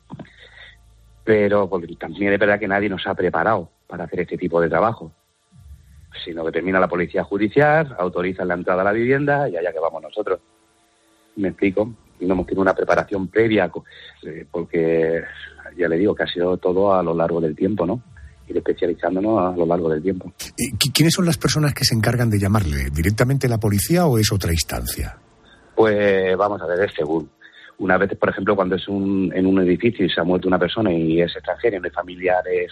[1.24, 4.68] Pero porque también es verdad que nadie nos ha preparado para hacer este tipo de
[4.68, 5.10] trabajo,
[6.24, 9.80] sino que termina la policía judicial, autoriza la entrada a la vivienda y allá que
[9.80, 10.40] vamos nosotros.
[11.36, 11.92] ¿Me explico?
[12.20, 13.70] Y no hemos tenido una preparación previa,
[14.22, 15.22] eh, porque
[15.76, 18.02] ya le digo que ha sido todo a lo largo del tiempo, ¿no?
[18.46, 20.32] Ir especializándonos a lo largo del tiempo.
[20.38, 22.90] ¿qui- ¿Quiénes son las personas que se encargan de llamarle?
[22.92, 25.16] ¿Directamente la policía o es otra instancia?
[25.74, 27.30] Pues vamos a ver, es según.
[27.78, 30.58] Una vez, por ejemplo, cuando es un, en un edificio y se ha muerto una
[30.58, 32.70] persona y es extranjera y no hay familiares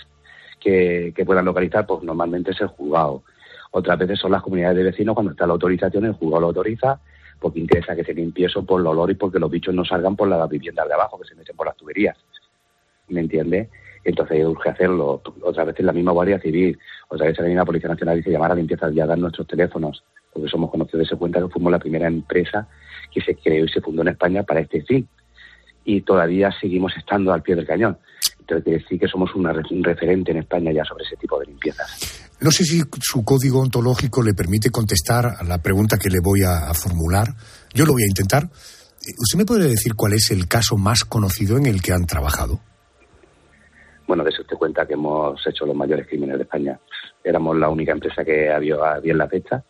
[0.61, 3.25] que, que puedan localizar, pues normalmente es el juzgado.
[3.73, 7.01] Otras veces son las comunidades de vecinos, cuando está la autorización, el juzgado lo autoriza,
[7.41, 10.15] porque interesa que se limpie eso por el olor y porque los bichos no salgan
[10.15, 12.17] por las viviendas de abajo, que se meten por las tuberías.
[13.09, 13.69] ¿Me entiende?
[14.05, 15.23] Entonces urge hacerlo.
[15.43, 18.55] Otras veces la misma Guardia Civil, otra vez la misma Policía Nacional dice llamar a
[18.55, 21.79] limpieza y a dar nuestros teléfonos, porque somos conocidos de ese cuenta que fuimos la
[21.79, 22.69] primera empresa
[23.11, 25.09] que se creó y se fundó en España para este fin.
[25.85, 27.99] Y todavía seguimos estando al pie del cañón.
[28.41, 31.47] Entonces quiere decir que somos una un referente en España ya sobre ese tipo de
[31.47, 32.32] limpiezas.
[32.43, 36.43] No sé si su código ontológico le permite contestar a la pregunta que le voy
[36.43, 37.29] a, formular.
[37.73, 38.49] Yo lo voy a intentar.
[38.51, 42.59] ¿Usted me puede decir cuál es el caso más conocido en el que han trabajado?
[44.09, 46.81] Bueno, de usted cuenta que hemos hecho los mayores crímenes de España.
[47.23, 49.63] Éramos la única empresa que había, había en la fecha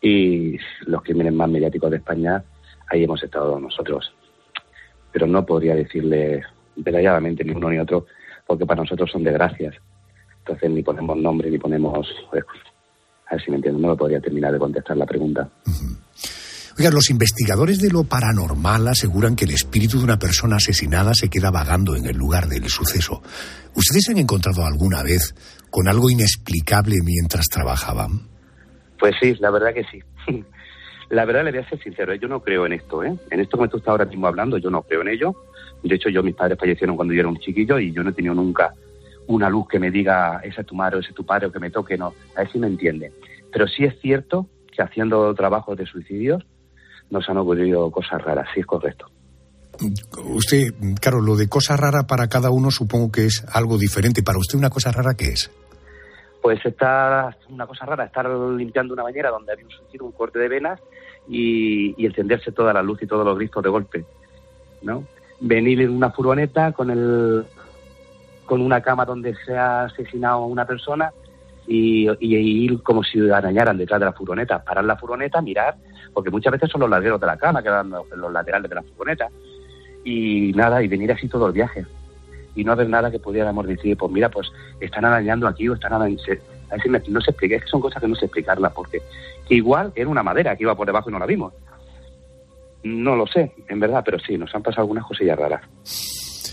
[0.00, 2.42] y los crímenes más mediáticos de España,
[2.90, 4.12] ahí hemos estado nosotros.
[5.12, 6.42] Pero no podría decirle
[6.74, 8.06] detalladamente ni uno ni otro,
[8.44, 9.76] porque para nosotros son desgracias.
[10.44, 12.06] Entonces ni ponemos nombre ni ponemos...
[12.30, 12.44] pues,
[13.28, 15.48] a ver si me entiendo, no me podría terminar de contestar la pregunta.
[16.78, 21.28] Oiga, los investigadores de lo paranormal aseguran que el espíritu de una persona asesinada se
[21.28, 23.22] queda vagando en el lugar del suceso.
[23.74, 25.34] ¿Ustedes se han encontrado alguna vez
[25.70, 28.28] con algo inexplicable mientras trabajaban?
[28.98, 30.02] Pues sí, la verdad que sí.
[31.10, 33.14] La verdad le voy a ser sincero, yo no creo en esto, ¿eh?
[33.30, 35.34] En esto que tú estás ahora mismo hablando, yo no creo en ello.
[35.82, 38.14] De hecho, yo, mis padres fallecieron cuando yo era un chiquillo y yo no he
[38.14, 38.72] tenido nunca
[39.34, 41.52] una luz que me diga, ese es tu madre o ese es tu padre o
[41.52, 42.14] que me toque, no.
[42.36, 43.12] A ver si me entiende.
[43.52, 46.44] Pero sí es cierto que haciendo trabajos de suicidios
[47.10, 49.06] nos han ocurrido cosas raras, sí es correcto.
[50.24, 54.22] Usted, claro, lo de cosa rara para cada uno supongo que es algo diferente.
[54.22, 55.50] Para usted una cosa rara, ¿qué es?
[56.42, 60.40] pues está una cosa rara, estar limpiando una bañera donde había un suicidio, un corte
[60.40, 60.80] de venas
[61.28, 64.04] y, y encenderse toda la luz y todos los grifos de golpe,
[64.82, 65.04] ¿no?
[65.40, 67.46] Venir en una furgoneta con el
[68.46, 71.12] con una cama donde se ha asesinado a una persona
[71.66, 75.76] y, y ir como si arañaran detrás de la furgoneta, parar la furgoneta, mirar,
[76.12, 78.74] porque muchas veces son los laderos de la cama que dan los, los laterales de
[78.74, 79.28] la furgoneta
[80.04, 81.86] y nada, y venir así todo el viaje
[82.54, 84.48] y no haber nada que pudiéramos decir, pues mira, pues
[84.80, 86.22] están arañando aquí o están arañando.
[86.70, 89.00] A si me- no se explica, es que son cosas que no sé explicarlas, porque
[89.48, 91.52] que igual era una madera que iba por debajo y no la vimos.
[92.82, 95.62] No lo sé, en verdad, pero sí, nos han pasado algunas cosillas raras.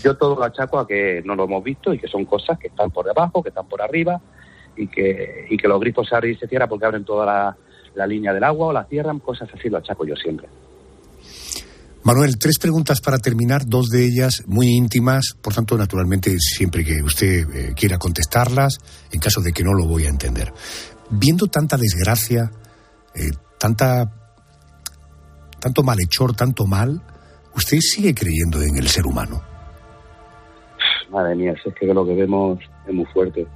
[0.02, 2.68] Yo todo lo achaco a que no lo hemos visto y que son cosas que
[2.68, 4.20] están por debajo, que están por arriba
[4.76, 7.56] y que, y que los grifos se abren y se cierran porque abren toda la,
[7.94, 10.48] la línea del agua o la cierran, cosas así lo achaco yo siempre.
[12.02, 17.02] Manuel, tres preguntas para terminar, dos de ellas muy íntimas, por tanto, naturalmente, siempre que
[17.02, 18.78] usted eh, quiera contestarlas,
[19.12, 20.50] en caso de que no lo voy a entender.
[21.10, 22.50] Viendo tanta desgracia,
[23.14, 24.10] eh, tanta,
[25.60, 27.02] tanto malhechor, tanto mal,
[27.54, 29.49] ¿usted sigue creyendo en el ser humano?
[31.10, 33.46] Madre mía, es que lo que vemos es muy fuerte.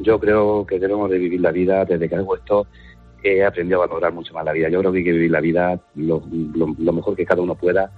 [0.00, 2.66] Yo creo que debemos de vivir la vida desde que hago esto.
[3.22, 4.68] He aprendido a valorar mucho más la vida.
[4.68, 6.22] Yo creo que hay que vivir la vida lo,
[6.54, 7.90] lo- lo mejor que cada uno pueda,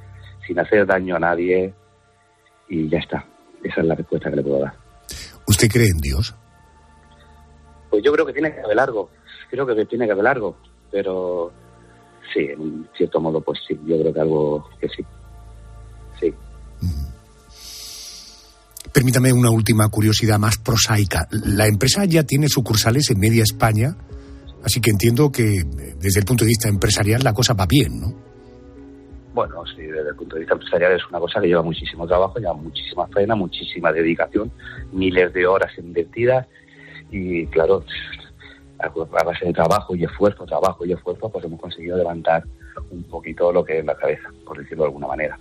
[0.46, 1.74] sin hacer daño a nadie.
[2.68, 3.24] Y ya está.
[3.64, 4.74] Esa es la respuesta que le puedo dar.
[5.48, 6.34] ¿Usted cree en Dios?
[7.90, 9.10] Pues yo creo que tiene que haber algo.
[9.50, 10.56] Creo que tiene que haber algo.
[10.92, 11.50] Pero
[12.32, 13.78] sí, en cierto modo, pues sí.
[13.86, 15.04] Yo creo que algo que sí.
[16.20, 16.34] Sí.
[18.96, 21.28] Permítame una última curiosidad más prosaica.
[21.30, 23.94] La empresa ya tiene sucursales en media España,
[24.64, 25.64] así que entiendo que eh,
[26.00, 28.14] desde el punto de vista empresarial la cosa va bien, ¿no?
[29.34, 32.38] Bueno, sí, desde el punto de vista empresarial es una cosa que lleva muchísimo trabajo,
[32.38, 34.50] lleva muchísima pena, muchísima dedicación,
[34.92, 36.46] miles de horas invertidas
[37.10, 37.84] y claro,
[38.78, 42.44] a base de trabajo y esfuerzo, trabajo y esfuerzo, pues hemos conseguido levantar
[42.90, 45.38] un poquito lo que es la cabeza, por decirlo de alguna manera.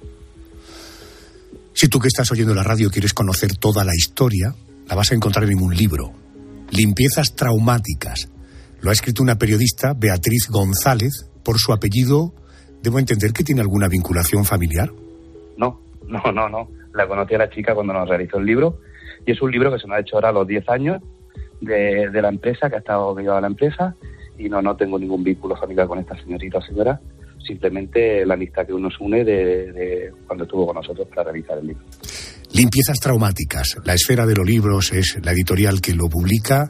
[1.76, 4.56] Si tú que estás oyendo la radio quieres conocer toda la historia,
[4.88, 6.14] la vas a encontrar en un libro.
[6.72, 8.32] Limpiezas traumáticas.
[8.80, 12.34] Lo ha escrito una periodista, Beatriz González, por su apellido.
[12.82, 14.90] Debo entender que tiene alguna vinculación familiar.
[15.58, 16.70] No, no, no, no.
[16.94, 18.80] La conocí a la chica cuando nos realizó el libro
[19.26, 21.04] y es un libro que se nos ha hecho ahora a los 10 años
[21.60, 23.98] de, de la empresa, que ha estado ligado a la empresa
[24.38, 27.02] y no, no tengo ningún vínculo familiar con esta señorita o señora,
[27.46, 31.68] simplemente la amistad que nos une de, de cuando estuvo con nosotros para realizar el
[31.68, 31.84] libro.
[32.54, 33.78] Limpiezas traumáticas.
[33.84, 36.70] La esfera de los libros es la editorial que lo publica.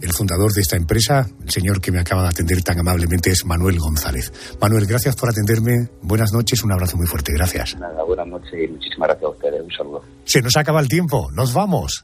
[0.00, 3.44] El fundador de esta empresa, el señor que me acaba de atender tan amablemente, es
[3.46, 4.30] Manuel González.
[4.60, 5.88] Manuel, gracias por atenderme.
[6.02, 7.32] Buenas noches, un abrazo muy fuerte.
[7.32, 7.76] Gracias.
[7.78, 9.62] Nada, buenas noches y muchísimas gracias a ustedes.
[9.62, 10.04] Un saludo.
[10.24, 11.30] Se nos acaba el tiempo.
[11.32, 12.02] Nos vamos.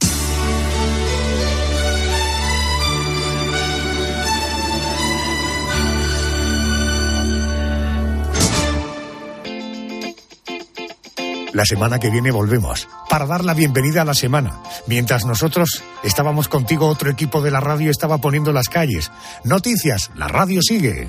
[11.52, 14.60] La semana que viene volvemos para dar la bienvenida a la semana.
[14.86, 19.10] Mientras nosotros estábamos contigo, otro equipo de la radio estaba poniendo las calles.
[19.44, 21.08] Noticias, la radio sigue.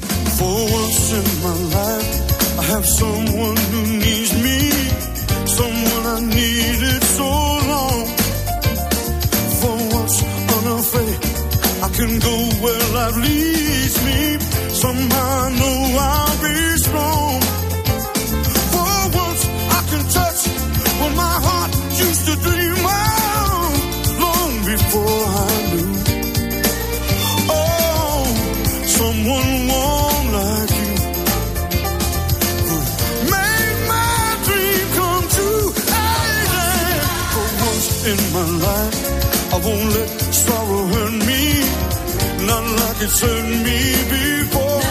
[1.13, 2.23] In my life,
[39.65, 40.09] won't let
[40.45, 41.43] sorrow hurt me,
[42.47, 43.79] not like it's hurt me
[44.13, 44.81] before.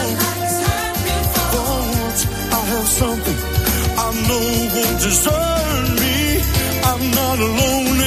[1.51, 1.63] For
[2.01, 2.21] once
[2.59, 3.39] I have something
[4.05, 4.45] I know
[4.75, 6.17] won't desert me.
[6.89, 7.97] I'm not alone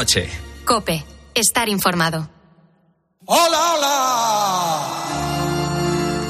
[0.00, 0.30] noche.
[0.64, 1.04] Cope.
[1.34, 2.28] Estar informado.
[3.26, 5.00] ¡Hola, hola!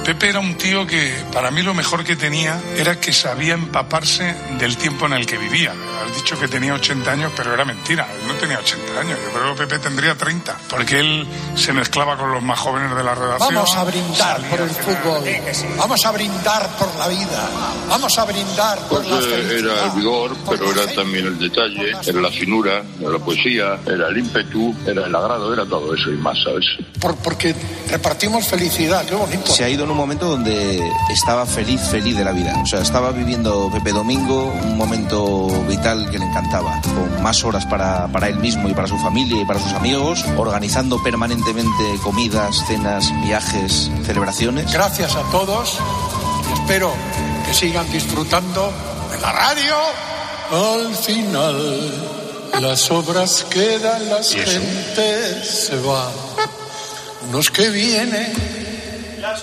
[0.05, 4.35] Pepe era un tío que para mí lo mejor que tenía era que sabía empaparse
[4.59, 5.73] del tiempo en el que vivía.
[6.05, 8.07] Has dicho que tenía 80 años, pero era mentira.
[8.21, 9.19] Él no tenía 80 años.
[9.25, 11.27] Yo creo que Pepe tendría 30, porque él
[11.57, 13.55] se mezclaba con los más jóvenes de la redacción.
[13.55, 15.25] Vamos a brindar salía por el fútbol.
[15.79, 17.49] Vamos a brindar por la vida.
[17.89, 21.91] Vamos a brindar por Pues la eh, era el vigor, pero era también el detalle,
[22.05, 26.11] era la finura, era la poesía, era el ímpetu, era el agrado, era todo eso
[26.11, 26.65] y más, ¿sabes?
[27.01, 27.55] Por- porque
[27.89, 29.05] repartimos felicidad.
[29.07, 29.53] Qué bonito.
[29.53, 30.81] Se ha ido en un momento donde
[31.11, 32.55] estaba feliz, feliz de la vida.
[32.63, 37.67] O sea, estaba viviendo Pepe Domingo un momento vital que le encantaba, con más horas
[37.67, 42.65] para, para él mismo y para su familia y para sus amigos, organizando permanentemente comidas,
[42.67, 44.73] cenas, viajes, celebraciones.
[44.73, 45.79] Gracias a todos.
[46.49, 46.93] y Espero
[47.47, 48.73] que sigan disfrutando
[49.11, 49.77] de la radio.
[50.53, 51.93] Al final,
[52.61, 56.13] las obras quedan, las gentes se van.
[57.29, 58.33] Unos que vienen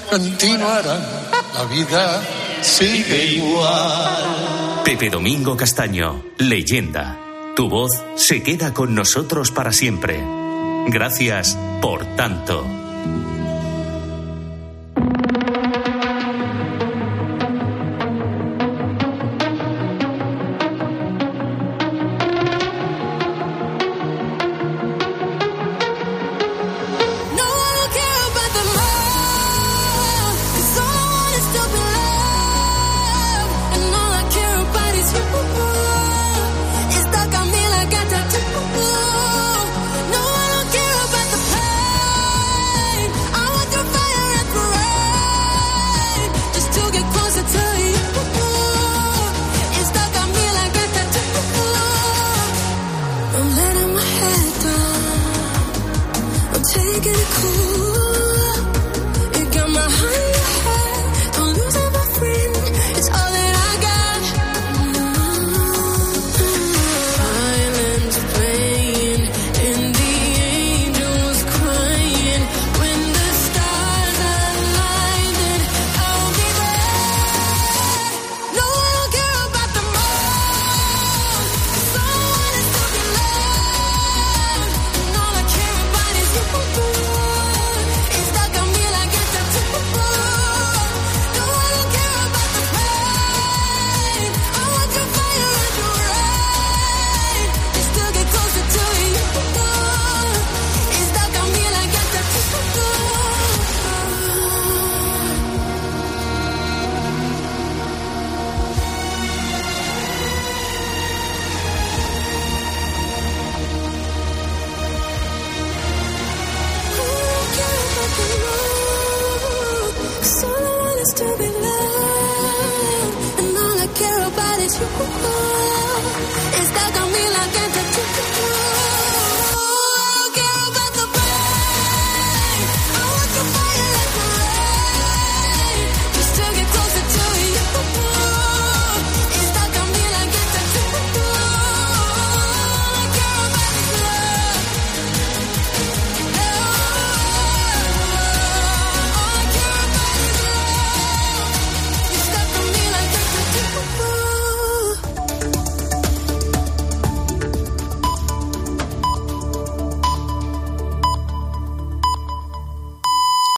[0.10, 1.06] continuarán.
[1.54, 2.22] La vida
[2.62, 4.82] sigue igual.
[4.84, 7.20] Pepe Domingo Castaño, leyenda.
[7.55, 10.24] Tu voz se queda con nosotros para siempre.
[10.88, 12.87] Gracias por tanto.